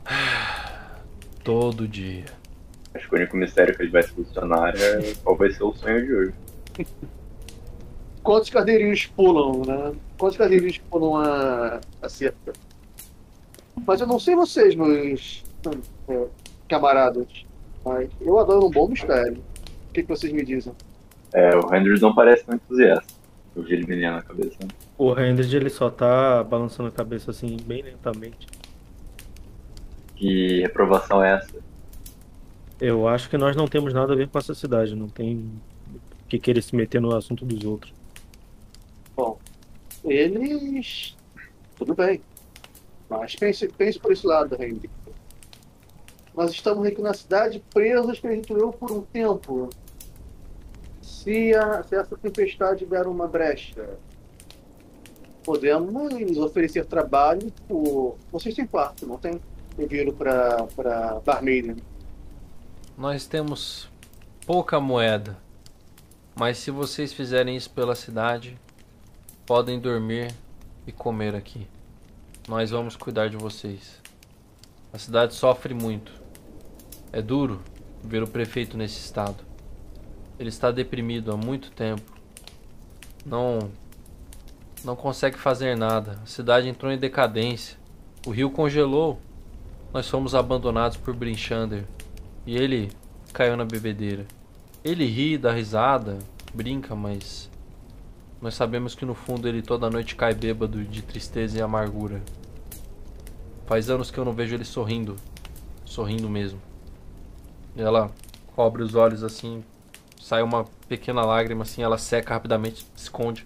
[1.45, 2.25] Todo dia.
[2.93, 6.05] Acho que o único mistério que ele vai solucionar é qual vai ser o sonho
[6.05, 6.35] de hoje.
[8.23, 9.93] Quantos carneirinhos pulam, né?
[10.19, 12.53] Quantos carneirinhos pulam a, a cerca?
[13.87, 15.43] Mas eu não sei vocês, meus
[16.09, 16.27] é,
[16.71, 17.27] camaradas.
[17.85, 19.43] Mas eu adoro um bom mistério.
[19.89, 20.73] O que, que vocês me dizem?
[21.35, 23.13] É, o Henders não parece tão entusiasta.
[23.55, 24.57] Eu vi ele meneando a cabeça.
[24.61, 24.69] né?
[24.97, 28.47] O Hendrid, ele só tá balançando a cabeça assim, bem lentamente.
[30.15, 31.57] Que reprovação é essa?
[32.81, 35.51] Eu acho que nós não temos nada a ver com essa cidade, não tem
[36.29, 37.93] que querer se meter no assunto dos outros.
[39.17, 39.39] Bom,
[40.05, 41.17] eles.
[41.77, 42.21] Tudo bem.
[43.09, 44.89] Mas pense, pense por esse lado, Henry.
[46.35, 49.69] Nós estamos aqui na cidade presos, acredito eu, por um tempo.
[51.03, 53.99] Se, a, se essa tempestade der uma brecha,
[55.45, 58.17] podemos oferecer trabalho por.
[58.31, 59.41] Vocês têm quarto, não tem?
[59.79, 61.77] Eu viro para para Barmaiden.
[62.97, 63.89] Nós temos
[64.47, 65.37] pouca moeda.
[66.35, 68.59] Mas se vocês fizerem isso pela cidade,
[69.45, 70.33] podem dormir
[70.87, 71.67] e comer aqui.
[72.49, 74.01] Nós vamos cuidar de vocês.
[74.93, 76.20] A cidade sofre muito.
[77.13, 77.61] É duro
[78.03, 79.45] ver o prefeito nesse estado.
[80.39, 82.13] Ele está deprimido há muito tempo.
[83.25, 83.71] Não
[84.83, 86.19] não consegue fazer nada.
[86.23, 87.77] A cidade entrou em decadência.
[88.27, 89.21] O rio congelou.
[89.93, 91.85] Nós fomos abandonados por Brinchander.
[92.47, 92.91] E ele
[93.33, 94.27] caiu na bebedeira.
[94.83, 96.19] Ele ri, dá risada,
[96.55, 97.51] brinca, mas
[98.41, 102.23] nós sabemos que no fundo ele toda noite cai bêbado de tristeza e amargura.
[103.67, 105.17] Faz anos que eu não vejo ele sorrindo,
[105.85, 106.61] sorrindo mesmo.
[107.77, 108.11] Ela
[108.55, 109.63] cobre os olhos assim,
[110.21, 113.45] sai uma pequena lágrima assim, ela seca rapidamente, se esconde.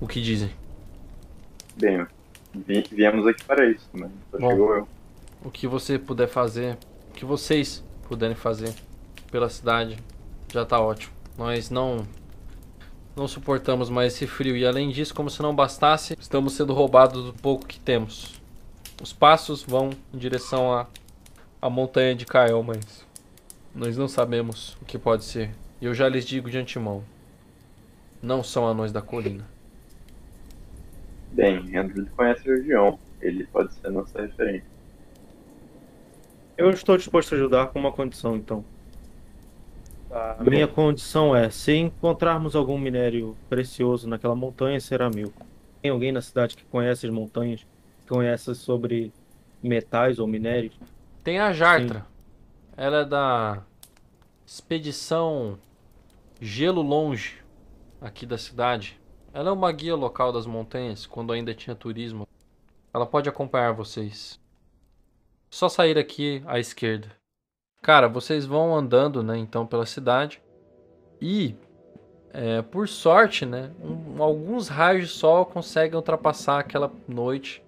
[0.00, 0.50] O que dizem?
[1.76, 2.06] Bem,
[2.54, 4.50] vi- viemos aqui para isso, mas só Bom.
[4.50, 4.88] chegou eu.
[5.44, 6.76] O que você puder fazer,
[7.10, 8.74] o que vocês puderem fazer
[9.30, 9.98] pela cidade,
[10.52, 11.12] já tá ótimo.
[11.38, 12.06] Nós não
[13.16, 17.24] não suportamos mais esse frio e além disso, como se não bastasse, estamos sendo roubados
[17.24, 18.40] do pouco que temos.
[19.02, 20.86] Os passos vão em direção à
[21.60, 23.06] à montanha de Kael, mas
[23.74, 25.50] nós não sabemos o que pode ser.
[25.80, 27.04] E eu já lhes digo de antemão,
[28.22, 29.46] não são anões da colina.
[31.32, 32.98] Bem, Andrew conhece a região.
[33.20, 34.68] Ele pode ser nossa referência.
[36.56, 38.64] Eu estou disposto a ajudar com uma condição, então.
[40.10, 45.32] A minha condição é, se encontrarmos algum minério precioso naquela montanha, será meu.
[45.80, 47.64] Tem alguém na cidade que conhece as montanhas,
[48.00, 49.12] que conhece sobre
[49.62, 50.74] metais ou minérios?
[51.22, 52.06] Tem a Jartra.
[52.76, 53.62] Ela é da
[54.46, 55.58] expedição
[56.40, 57.42] Gelo Longe,
[58.00, 58.98] aqui da cidade.
[59.32, 62.26] Ela é uma guia local das montanhas, quando ainda tinha turismo.
[62.92, 64.40] Ela pode acompanhar vocês.
[65.50, 67.08] Só sair aqui à esquerda.
[67.82, 70.40] Cara, vocês vão andando, né, então, pela cidade.
[71.20, 71.54] E,
[72.32, 77.62] é, por sorte, né, um- alguns raios de sol conseguem ultrapassar aquela noite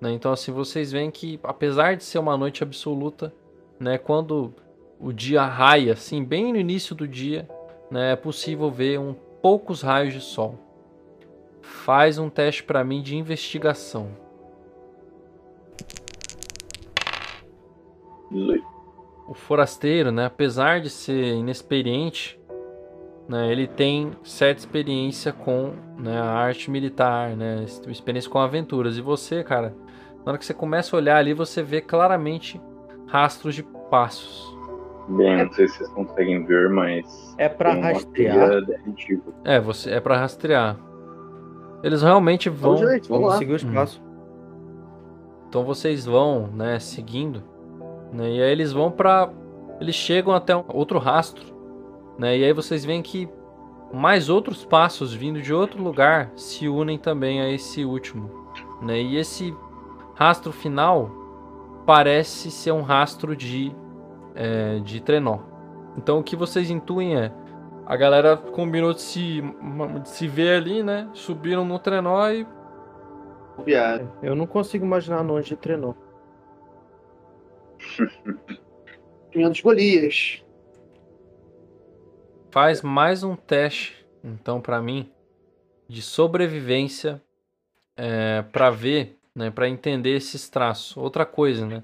[0.00, 0.12] né?
[0.12, 3.32] Então, assim, vocês veem que, apesar de ser uma noite absoluta,
[3.78, 3.98] né?
[3.98, 4.54] Quando
[4.98, 7.48] o dia raia, assim, bem no início do dia,
[7.90, 8.12] né?
[8.12, 10.58] É possível ver um poucos raios de sol.
[11.60, 14.08] Faz um teste pra mim de investigação.
[18.30, 18.64] 18.
[19.28, 20.26] O forasteiro, né?
[20.26, 22.40] Apesar de ser inexperiente,
[23.28, 23.50] né?
[23.50, 27.64] Ele tem certa experiência com né, a arte militar, né?
[27.86, 28.96] Experiência com aventuras.
[28.96, 29.74] E você, cara,
[30.24, 32.60] na hora que você começa a olhar ali, você vê claramente
[33.06, 34.56] rastros de passos.
[35.08, 37.34] Bem, não sei se vocês conseguem ver, mas.
[37.38, 38.50] É uma rastrear?
[39.44, 40.76] É, você é para rastrear.
[41.82, 42.76] Eles realmente vão.
[42.76, 43.72] Vamos, gente, vamos seguir os Hum.
[43.72, 44.02] passos.
[45.48, 47.42] Então vocês vão, né, seguindo,
[48.12, 48.30] né?
[48.30, 49.28] E aí eles vão pra.
[49.80, 51.44] eles chegam até um outro rastro,
[52.18, 52.38] né?
[52.38, 53.28] E aí vocês veem que
[53.92, 58.30] mais outros passos vindo de outro lugar se unem também a esse último,
[58.80, 59.00] né?
[59.00, 59.52] E esse
[60.20, 61.10] rastro final
[61.86, 63.74] parece ser um rastro de
[64.34, 65.38] é, de trenó.
[65.96, 67.32] Então o que vocês intuem é
[67.86, 69.42] a galera combinou de se,
[70.02, 71.08] de se ver ali, né?
[71.14, 72.46] Subiram no trenó e
[73.64, 74.10] Viado.
[74.22, 75.94] Eu não consigo imaginar longe de trenó.
[79.34, 80.44] Menos Golias.
[82.50, 85.10] faz mais um teste, então, pra mim,
[85.88, 87.22] de sobrevivência
[87.96, 90.96] é, para ver, né, para entender esses traços.
[90.96, 91.82] Outra coisa, né?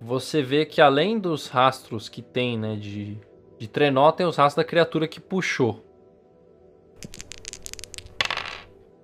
[0.00, 3.16] Você vê que além dos rastros que tem, né, de,
[3.58, 5.84] de trenó, tem os rastros da criatura que puxou.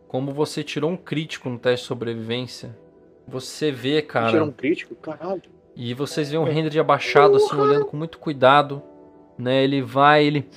[0.08, 2.76] Como você tirou um crítico no teste de sobrevivência,
[3.26, 4.30] você vê, cara.
[4.30, 4.94] Tirou um crítico?
[4.96, 5.42] Caralho.
[5.76, 8.82] E vocês veem um Henry abaixado, assim, olhando com muito cuidado.
[9.38, 9.62] Né?
[9.62, 10.48] Ele vai, ele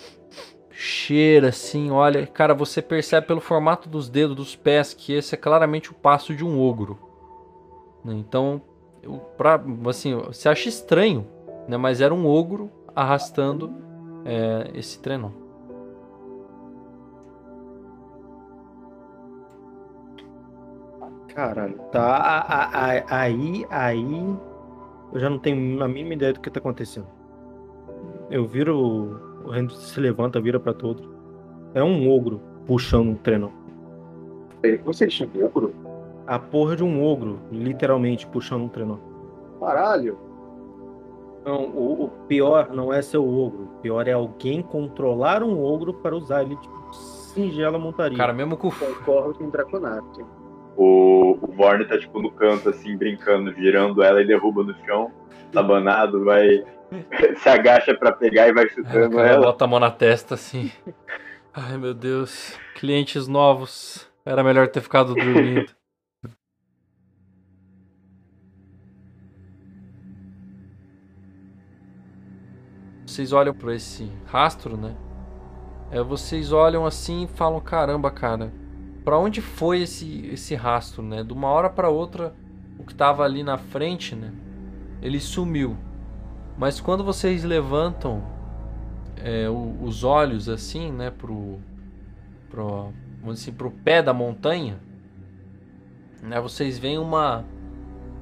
[0.71, 2.25] cheira assim, olha.
[2.25, 6.33] Cara, você percebe pelo formato dos dedos, dos pés, que esse é claramente o passo
[6.33, 7.10] de um ogro.
[8.03, 8.13] Né?
[8.15, 8.61] Então,
[9.01, 11.25] eu, pra, assim, você acha estranho,
[11.67, 11.77] né?
[11.77, 13.71] Mas era um ogro arrastando
[14.25, 15.29] é, esse trenó.
[21.33, 22.17] Caralho, tá.
[22.17, 24.35] a- a- a- Aí, aí.
[25.13, 27.07] Eu já não tenho a mínima ideia do que tá acontecendo.
[28.29, 29.19] Eu viro.
[29.45, 31.07] O Henry se levanta, vira pra todos.
[31.73, 33.49] É um ogro puxando um trenó.
[34.85, 35.73] Vocês tinham ogro?
[36.31, 38.97] A porra de um ogro, literalmente, puxando um trenó.
[39.59, 40.17] Caralho.
[41.45, 43.63] Não, o, o pior não é ser o ogro.
[43.63, 48.17] O pior é alguém controlar um ogro para usar ele, tipo, singela montaria.
[48.17, 50.25] Cara, mesmo com o Concordo com o Draconato.
[50.77, 55.11] O, o Vorne tá tipo no canto, assim, brincando, girando ela e derruba no chão,
[55.51, 56.47] tabanado, vai.
[57.43, 59.45] se agacha pra pegar e vai É, o chutando cara ela.
[59.47, 60.71] bota a mão na testa assim.
[61.53, 62.57] Ai meu Deus.
[62.75, 64.09] Clientes novos.
[64.25, 65.80] Era melhor ter ficado dormindo.
[73.21, 74.95] Vocês olham para esse rastro, né?
[75.91, 78.51] É, vocês olham assim e falam: caramba, cara,
[79.05, 81.23] para onde foi esse, esse rastro, né?
[81.23, 82.33] De uma hora para outra,
[82.79, 84.33] o que tava ali na frente, né?
[85.03, 85.77] Ele sumiu.
[86.57, 88.23] Mas quando vocês levantam
[89.17, 91.59] é, o- os olhos assim, né, pro,
[92.49, 94.79] pro, vamos dizer assim, pro pé da montanha,
[96.23, 97.45] né, vocês veem uma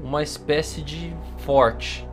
[0.03, 2.08] uma espécie de forte.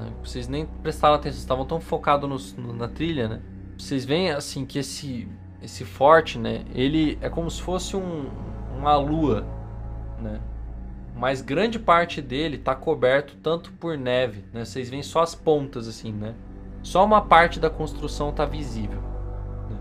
[0.00, 0.12] Né?
[0.24, 3.40] Vocês nem prestaram atenção, estavam tão focados na trilha, né?
[3.76, 5.28] Vocês veem assim que esse
[5.62, 8.30] esse forte, né, ele é como se fosse um,
[8.78, 9.44] uma lua,
[10.18, 10.40] né?
[11.14, 14.64] Mas grande parte dele está coberto tanto por neve, né?
[14.64, 16.34] Vocês veem só as pontas assim, né?
[16.82, 19.02] Só uma parte da construção está visível.
[19.68, 19.78] né?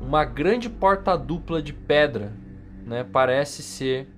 [0.00, 2.32] Uma grande porta dupla de pedra,
[2.84, 3.04] né?
[3.04, 4.08] Parece ser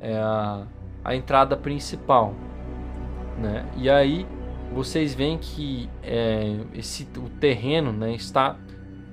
[0.00, 0.66] é, a,
[1.04, 2.32] a entrada principal,
[3.38, 3.66] né?
[3.76, 4.26] E aí
[4.72, 8.14] vocês veem que é, esse o terreno, né?
[8.14, 8.56] Está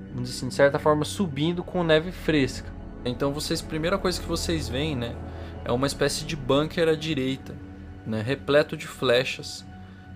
[0.10, 2.74] vamos dizer assim, de certa forma subindo com neve fresca.
[3.04, 5.16] Então vocês, primeira coisa que vocês veem, né?
[5.64, 7.56] É uma espécie de bunker à direita,
[8.06, 8.22] né?
[8.22, 9.66] Repleto de flechas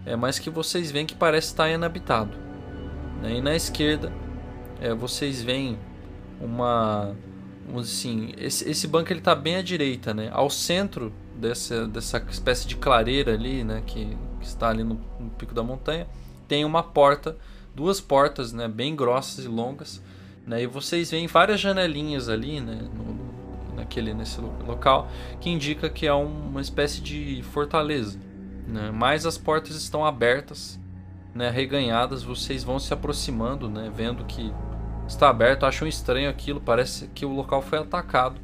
[0.06, 2.36] é, mas que vocês veem que parece estar inabitado.
[3.21, 3.36] né?
[3.36, 4.12] E na esquerda,
[4.82, 5.78] é, vocês veem
[6.39, 7.15] uma,
[7.67, 10.30] vamos assim, esse, esse bunker está bem à direita, né?
[10.32, 13.84] Ao centro dessa, dessa espécie de clareira ali, né?
[13.86, 16.08] Que, que está ali no, no pico da montanha,
[16.47, 17.38] tem uma porta,
[17.75, 18.67] duas portas, né?
[18.67, 20.02] Bem grossas e longas,
[20.47, 20.63] né?
[20.63, 22.80] E vocês veem várias janelinhas ali, né?
[22.93, 25.08] no- naquele nesse lo- local,
[25.39, 28.19] que indica que é uma espécie de fortaleza
[28.69, 28.91] né?
[28.93, 30.80] Mas as portas estão abertas,
[31.34, 31.49] né?
[31.49, 32.21] Reganhadas.
[32.23, 33.91] Vocês vão se aproximando, né?
[33.93, 34.54] Vendo que
[35.08, 35.65] está aberto.
[35.65, 36.62] Acham estranho aquilo.
[36.62, 38.39] Parece que o local foi atacado.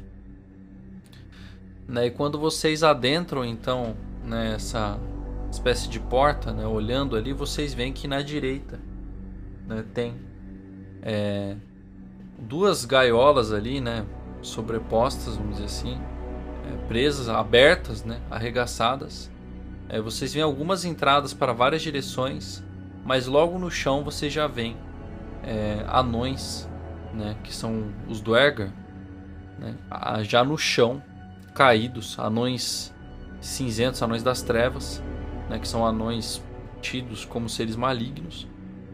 [1.86, 2.06] Né?
[2.06, 4.98] E quando vocês adentram, então, nessa
[5.50, 6.66] espécie de porta, né?
[6.66, 8.80] Olhando ali, vocês veem que na direita,
[9.66, 9.84] né?
[9.94, 10.14] Tem
[11.02, 11.56] é,
[12.38, 14.04] duas gaiolas ali, né?
[14.42, 15.98] Sobrepostas, vamos dizer assim,
[16.64, 18.20] é, presas, abertas, né?
[18.30, 19.30] Arregaçadas.
[19.88, 22.62] É, vocês veem algumas entradas para várias direções,
[23.04, 24.76] mas logo no chão você já vem
[25.44, 26.68] é, anões,
[27.14, 28.72] né, que são os Dwergar,
[29.58, 29.76] né,
[30.22, 31.00] já no chão,
[31.54, 32.92] caídos, anões
[33.40, 35.02] cinzentos, anões das trevas,
[35.48, 36.42] né, que são anões
[36.80, 38.46] tidos como seres malignos,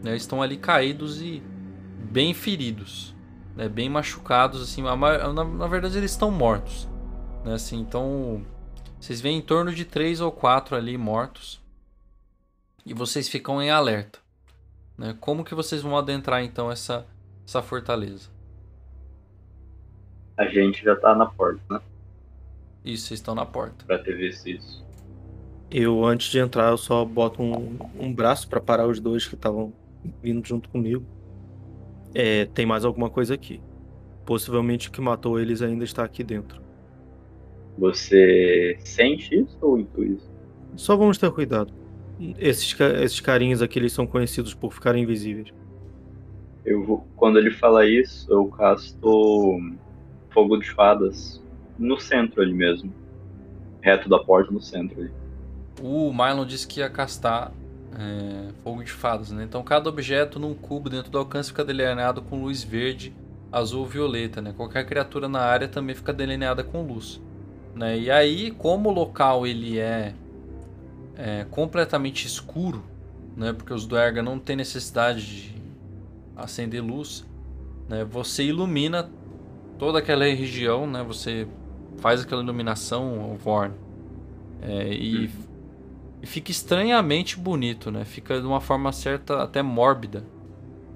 [0.03, 1.41] né, estão ali caídos e
[2.11, 3.15] bem feridos,
[3.55, 4.95] né, bem machucados, assim, na,
[5.43, 6.87] na verdade eles estão mortos,
[7.43, 8.45] né, assim, então
[9.03, 11.61] vocês veem em torno de três ou quatro ali mortos.
[12.85, 14.19] E vocês ficam em alerta.
[14.97, 15.13] Né?
[15.19, 17.05] Como que vocês vão adentrar então essa,
[17.45, 18.29] essa fortaleza?
[20.37, 21.81] A gente já tá na porta, né?
[22.85, 23.83] Isso, vocês estão na porta.
[23.83, 24.82] Pra ter visto isso.
[25.73, 29.33] Eu, antes de entrar, eu só boto um, um braço pra parar os dois que
[29.33, 29.73] estavam
[30.21, 31.03] vindo junto comigo.
[32.13, 33.59] É, tem mais alguma coisa aqui.
[34.23, 36.61] Possivelmente o que matou eles ainda está aqui dentro.
[37.75, 40.31] Você sente isso ou intui isso?
[40.75, 41.73] Só vamos ter cuidado.
[42.37, 45.51] Esses, esses carinhas aqui eles são conhecidos por ficarem invisíveis.
[46.63, 49.59] Eu vou, quando ele fala isso, eu casto
[50.29, 51.43] fogo de fadas
[51.79, 52.93] no centro ali mesmo.
[53.81, 55.22] Reto da porta no centro ali.
[55.81, 57.51] O Mylon disse que ia castar
[57.97, 59.43] é, fogo de fadas, né?
[59.43, 63.13] Então cada objeto num cubo dentro do alcance fica delineado com luz verde,
[63.51, 64.53] azul ou violeta, né?
[64.55, 67.21] Qualquer criatura na área também fica delineada com luz.
[67.75, 67.99] Né?
[67.99, 70.13] E aí, como o local ele é,
[71.15, 72.83] é completamente escuro,
[73.35, 73.53] né?
[73.53, 75.55] Porque os Duerga não tem necessidade de
[76.35, 77.25] acender luz,
[77.89, 78.03] né?
[78.05, 79.09] Você ilumina
[79.77, 81.03] toda aquela região, né?
[81.03, 81.47] Você
[81.97, 83.73] faz aquela iluminação, Vorn,
[84.61, 85.29] é, e,
[86.23, 88.05] e fica estranhamente bonito, né?
[88.05, 90.23] Fica de uma forma certa até mórbida.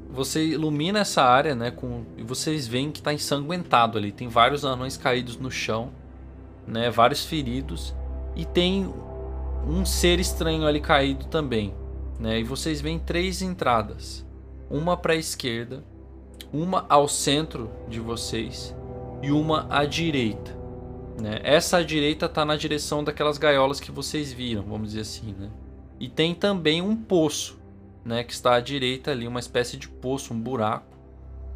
[0.10, 1.70] Você ilumina essa área, né?
[1.70, 4.14] Com, e vocês veem que está ensanguentado ali.
[4.14, 5.92] Tem vários anões caídos no chão,
[6.66, 6.90] né?
[6.90, 7.94] Vários feridos
[8.38, 8.90] e tem
[9.68, 11.76] um ser estranho ali caído também,
[12.18, 12.40] né?
[12.40, 14.26] E vocês veem três entradas,
[14.70, 15.84] uma para a esquerda,
[16.54, 18.74] uma ao centro de vocês
[19.22, 20.57] e uma à direita.
[21.20, 21.40] Né?
[21.44, 25.34] Essa direita está na direção daquelas gaiolas que vocês viram, vamos dizer assim.
[25.38, 25.50] Né?
[26.00, 27.60] E tem também um poço,
[28.06, 30.96] né, que está à direita ali, uma espécie de poço, um buraco.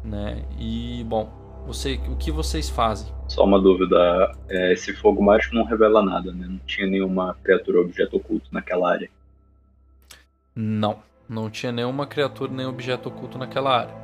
[0.04, 0.44] Né?
[0.58, 1.32] E, bom,
[1.66, 3.12] você, o que vocês fazem?
[3.28, 6.46] Só uma dúvida, é, esse fogo mágico não revela nada, né?
[6.48, 9.08] Não tinha nenhuma criatura ou objeto oculto naquela área.
[10.54, 10.98] Não,
[11.28, 13.94] não tinha nenhuma criatura nem objeto oculto naquela área.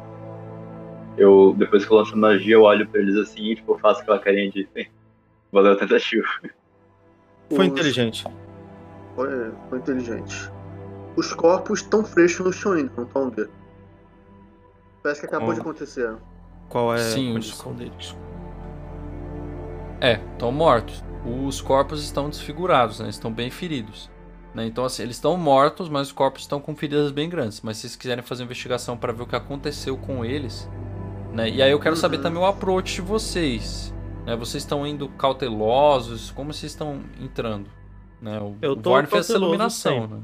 [1.16, 4.20] Eu, depois que eu lanço magia, eu olho pra eles assim e tipo, faço aquela
[4.20, 4.68] carinha de
[5.52, 6.26] valeu a tentativa.
[7.50, 8.24] Foi Os- inteligente.
[9.14, 10.50] Foi, foi inteligente.
[11.16, 13.48] Os corpos estão frescos no chão ainda, não estão, Gui?
[15.02, 15.54] Parece que acabou Ó.
[15.54, 16.14] de acontecer.
[16.68, 18.16] Qual é Sim, a os- condição deles?
[20.00, 21.02] É, estão mortos.
[21.24, 23.08] Os corpos estão desfigurados, né?
[23.08, 24.10] Estão bem feridos.
[24.54, 24.64] né?
[24.66, 27.60] Então, assim, eles estão mortos, mas os corpos estão com feridas bem grandes.
[27.60, 30.68] Mas se vocês quiserem fazer uma investigação para ver o que aconteceu com eles,
[31.32, 31.48] né?
[31.50, 32.22] E aí eu quero saber Uhum.
[32.22, 33.94] também o approach de vocês.
[34.28, 34.36] Né?
[34.36, 36.30] Vocês estão indo cautelosos?
[36.30, 37.70] Como vocês estão entrando?
[38.20, 38.38] Né?
[38.38, 40.20] O, Eu o tô Vorn fez essa iluminação, né?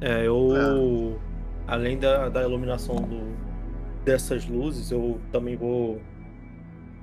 [0.00, 1.20] É, eu.
[1.66, 3.36] Além da, da iluminação do,
[4.04, 6.00] dessas luzes, eu também vou.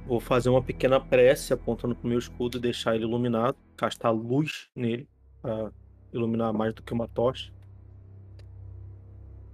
[0.07, 3.57] Vou fazer uma pequena prece apontando pro meu escudo e deixar ele iluminado.
[3.75, 5.07] Castar luz nele.
[5.41, 5.69] Pra
[6.13, 7.51] iluminar mais do que uma tocha.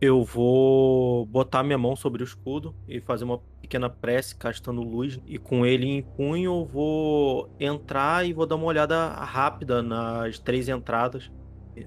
[0.06, 5.20] Eu vou botar minha mão sobre o escudo e fazer uma pequena prece castando luz.
[5.26, 10.40] E com ele em punho, eu vou entrar e vou dar uma olhada rápida nas
[10.40, 11.32] três entradas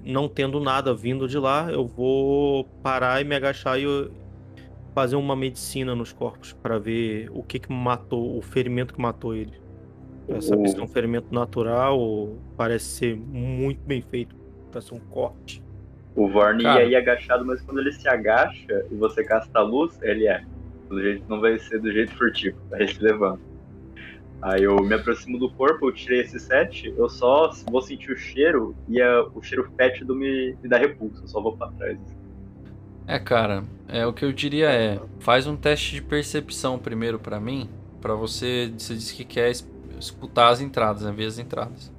[0.03, 3.85] não tendo nada vindo de lá, eu vou parar e me agachar e
[4.93, 9.35] fazer uma medicina nos corpos para ver o que que matou, o ferimento que matou
[9.35, 9.59] ele.
[10.27, 14.35] Pra saber se é um ferimento natural ou parece ser muito bem feito,
[14.71, 15.63] parece um corte.
[16.19, 16.83] O Vorn Cara.
[16.83, 20.43] ia ir agachado, mas quando ele se agacha e você casta a luz, ele é.
[20.89, 23.39] Do jeito, não vai ser do jeito furtivo, aí ele se levanta.
[24.41, 28.17] Aí eu me aproximo do corpo, eu tirei esse set, eu só vou sentir o
[28.17, 31.97] cheiro e a- o cheiro fétido me, me dá repulso, eu só vou pra trás.
[33.07, 37.39] É, cara, é o que eu diria é, faz um teste de percepção primeiro pra
[37.39, 37.69] mim,
[38.01, 39.67] pra você, você disse que quer es-
[39.99, 41.91] escutar as entradas, né, ver as entradas.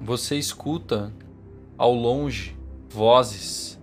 [0.00, 1.12] Você escuta
[1.80, 2.54] ao longe
[2.90, 3.80] vozes,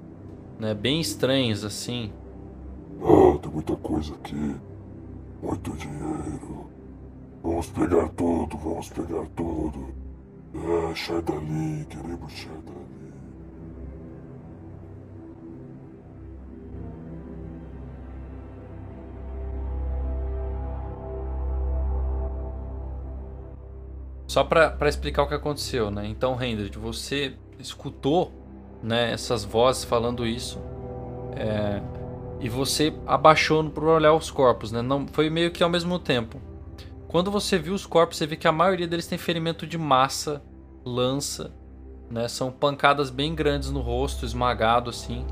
[0.59, 2.13] né, bem estranhas assim.
[3.01, 4.55] Ah, tem muita coisa aqui.
[5.41, 6.69] Muito dinheiro.
[7.41, 9.87] Vamos pegar tudo, vamos pegar tudo.
[10.53, 13.13] É, sai dali, queremos sair dali.
[24.27, 26.05] Só pra pra explicar o que aconteceu, né?
[26.05, 28.31] Então, Hendrik, você escutou,
[28.81, 30.59] né, essas vozes falando isso,
[31.35, 31.81] é,
[32.39, 34.81] e você abaixou para olhar os corpos, né?
[34.81, 36.39] Não foi meio que ao mesmo tempo.
[37.07, 40.41] Quando você viu os corpos, você vê que a maioria deles tem ferimento de massa,
[40.85, 41.51] lança,
[42.11, 42.27] né?
[42.27, 45.25] São pancadas bem grandes no rosto, esmagado assim,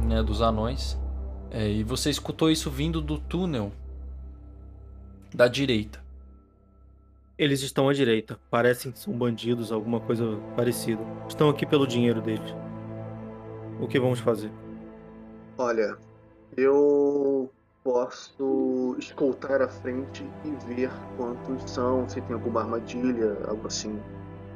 [0.00, 0.22] né?
[0.22, 0.98] Dos anões.
[1.50, 3.72] É, e você escutou isso vindo do túnel
[5.34, 6.07] da direita.
[7.38, 11.00] Eles estão à direita, parecem que são bandidos, alguma coisa parecida.
[11.28, 12.52] Estão aqui pelo dinheiro deles.
[13.80, 14.50] O que vamos fazer?
[15.56, 15.96] Olha,
[16.56, 17.48] eu
[17.84, 24.00] posso escoltar à frente e ver quantos são, se tem alguma armadilha, algo assim.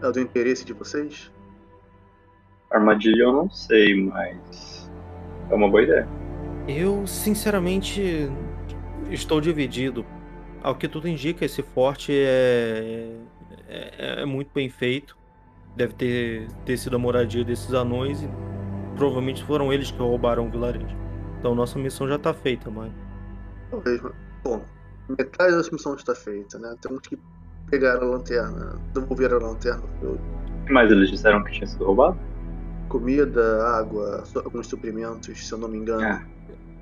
[0.03, 1.31] É do interesse de vocês?
[2.73, 4.91] Armadilha eu não sei, mas
[5.51, 6.09] é uma boa ideia.
[6.67, 8.29] Eu, sinceramente,
[9.09, 10.05] estou dividido.
[10.63, 13.17] Ao que tudo indica, esse forte é,
[13.69, 15.17] é, é muito bem feito.
[15.75, 18.29] Deve ter, ter sido a moradia desses anões e
[18.97, 20.97] provavelmente foram eles que roubaram o vilarejo.
[21.39, 22.93] Então nossa missão já tá feita, mas.
[23.71, 24.13] Talvez, mas-
[24.45, 24.63] bom,
[25.09, 26.77] metade da missão está feita, né?
[26.81, 27.19] Temos que
[27.71, 29.83] pegar a lanterna, devolver a lanterna.
[30.71, 32.19] Mas eles disseram que tinha sido roubado?
[32.89, 36.05] Comida, água, alguns suprimentos, se eu não me engano.
[36.05, 36.25] Ah.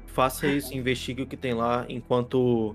[0.09, 2.75] Faça isso, investigue o que tem lá, enquanto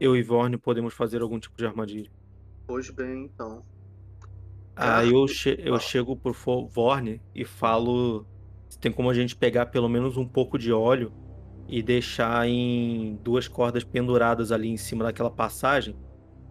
[0.00, 2.10] eu e Vorne podemos fazer algum tipo de armadilha.
[2.66, 3.66] Pois bem, então.
[4.74, 6.32] Aí eu, che- eu chego por
[6.68, 8.26] Vorne e falo
[8.68, 11.12] se tem como a gente pegar pelo menos um pouco de óleo
[11.68, 15.98] e deixar em duas cordas penduradas ali em cima daquela passagem.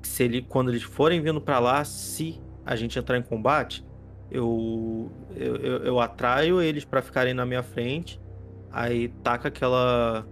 [0.04, 3.86] Se ele, quando eles forem vindo pra lá, se a gente entrar em combate,
[4.30, 8.22] eu, eu, eu, eu atraio eles pra ficarem na minha frente.
[8.70, 10.28] Aí taca aquela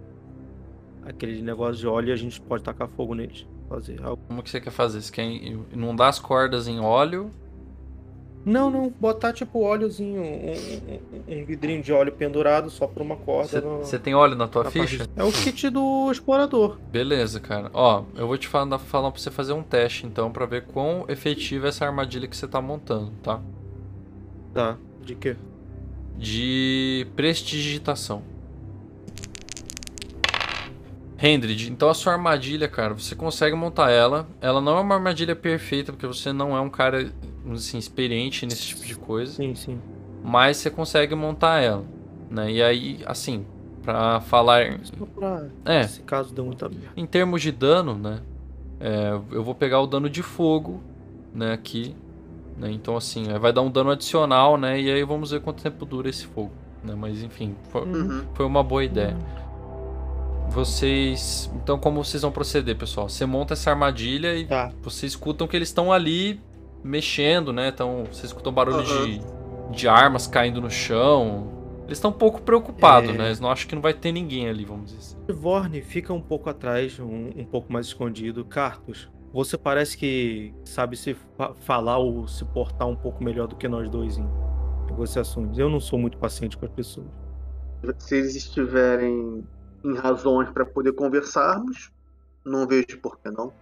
[1.08, 3.46] aquele negócio de óleo e a gente pode tacar fogo neles.
[3.68, 4.22] Fazer algo.
[4.28, 5.00] Como que você quer fazer?
[5.02, 7.30] Você quer inundar as cordas em óleo?
[8.46, 10.52] Não, não, botar tipo óleozinho, um,
[11.34, 13.60] um- um vidrinho de óleo pendurado só por uma corda.
[13.60, 14.98] Você tem óleo na tua na ficha?
[15.06, 16.78] parte- É o kit do explorador.
[16.90, 17.68] Beleza, cara.
[17.74, 21.04] Ó, eu vou te falar, falar pra você fazer um teste então pra ver quão
[21.08, 23.38] efetiva é essa armadilha que você tá montando, tá?
[24.54, 24.78] Tá.
[25.04, 25.36] De quê?
[26.16, 28.22] De prestidigitação.
[31.20, 34.28] Hendrid, então a sua armadilha, cara, você consegue montar ela.
[34.40, 37.12] Ela não é uma armadilha perfeita, porque você não é um cara
[37.52, 39.32] assim, experiente nesse tipo de coisa.
[39.32, 39.80] Sim, sim.
[40.22, 41.84] Mas você consegue montar ela.
[42.30, 42.52] Né?
[42.52, 43.44] E aí, assim,
[43.82, 44.78] pra falar.
[44.84, 45.46] Só pra.
[45.64, 46.88] É, Esse caso deu muita merda.
[46.96, 48.20] em termos de dano, né?
[48.80, 50.80] é, eu vou pegar o dano de fogo,
[51.34, 51.96] né, aqui.
[52.56, 54.80] né, Então, assim, vai dar um dano adicional, né?
[54.80, 56.52] E aí vamos ver quanto tempo dura esse fogo.
[56.84, 56.94] Né?
[56.96, 58.22] Mas enfim, foi, Uhum.
[58.34, 59.16] foi uma boa ideia.
[60.50, 61.50] Vocês.
[61.54, 63.08] Então, como vocês vão proceder, pessoal?
[63.08, 64.72] Você monta essa armadilha e Tá.
[64.82, 66.40] vocês escutam que eles estão ali
[66.82, 67.68] mexendo, né?
[67.68, 69.20] Então, vocês escutam barulho de,
[69.76, 71.56] de armas caindo no chão.
[71.86, 73.12] Eles estão um pouco preocupados, É.
[73.12, 73.26] né?
[73.26, 75.16] Eles não acham que não vai ter ninguém ali, vamos dizer assim.
[75.32, 78.44] Vorne fica um pouco atrás, um, um pouco mais escondido.
[78.44, 83.56] Cartus, você parece que sabe se fa- falar ou se portar um pouco melhor do
[83.56, 84.26] que nós dois em
[84.86, 85.56] negociações.
[85.58, 87.06] Eu não sou muito paciente com as pessoas.
[87.98, 89.44] Se eles estiverem
[89.84, 91.90] em razões para poder conversarmos,
[92.44, 93.52] não vejo por que não.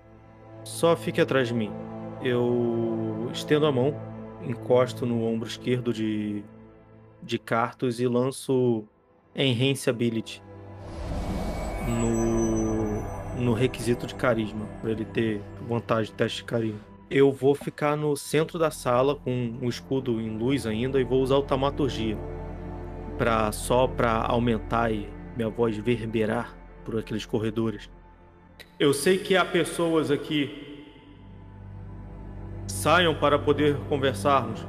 [0.65, 1.71] Só fique atrás de mim.
[2.23, 3.95] Eu estendo a mão,
[4.43, 6.43] encosto no ombro esquerdo de,
[7.23, 8.85] de Cartus e lanço
[9.35, 10.43] Enhance Ability
[11.87, 16.81] no, no requisito de carisma, para ele ter vantagem de teste de carisma.
[17.09, 21.23] Eu vou ficar no centro da sala com o escudo em luz ainda e vou
[21.23, 22.19] usar o Taumaturgia
[23.17, 27.91] pra, só para aumentar e minha voz reverberar por aqueles corredores.
[28.79, 30.85] Eu sei que há pessoas aqui.
[32.67, 34.67] Saiam para poder conversarmos.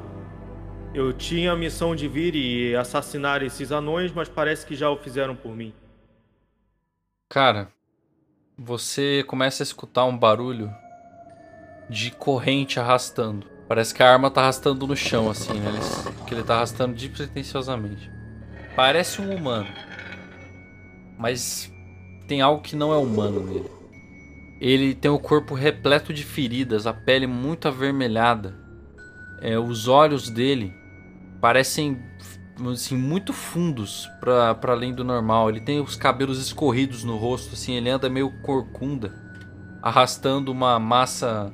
[0.94, 4.98] Eu tinha a missão de vir e assassinar esses anões, mas parece que já o
[4.98, 5.74] fizeram por mim.
[7.30, 7.68] Cara,
[8.58, 10.72] você começa a escutar um barulho
[11.90, 13.48] de corrente arrastando.
[13.68, 15.70] Parece que a arma tá arrastando no chão, assim, né?
[15.70, 18.10] Eles- que ele tá arrastando despretensiosamente.
[18.76, 19.68] Parece um humano.
[21.18, 21.72] Mas
[22.28, 23.70] tem algo que não é humano nele.
[24.60, 28.56] Ele tem o corpo repleto de feridas, a pele muito avermelhada.
[29.42, 30.74] É, os olhos dele
[31.40, 32.00] parecem
[32.72, 35.50] assim, muito fundos pra além do normal.
[35.50, 39.14] Ele tem os cabelos escorridos no rosto, assim, ele anda meio corcunda,
[39.82, 41.54] arrastando uma massa,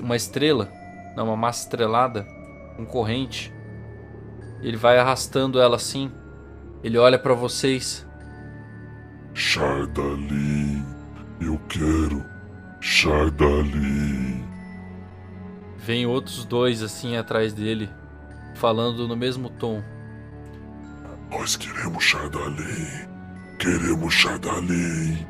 [0.00, 0.70] uma estrela,
[1.16, 2.26] não, uma massa estrelada,
[2.76, 3.52] com corrente.
[4.62, 6.10] Ele vai arrastando ela assim.
[6.82, 8.06] Ele olha pra vocês.
[9.34, 10.84] Chardalin,
[11.40, 12.22] eu quero
[12.80, 14.44] Chardalin.
[15.78, 17.88] Vem outros dois assim atrás dele,
[18.54, 19.82] falando no mesmo tom.
[21.30, 23.08] Nós queremos Chardalin.
[23.58, 25.26] Queremos Chardalin.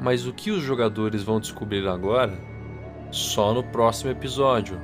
[0.00, 2.38] Mas o que os jogadores vão descobrir agora?
[3.10, 4.78] Só no próximo episódio.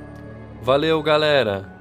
[0.61, 1.74] Valeu, galera!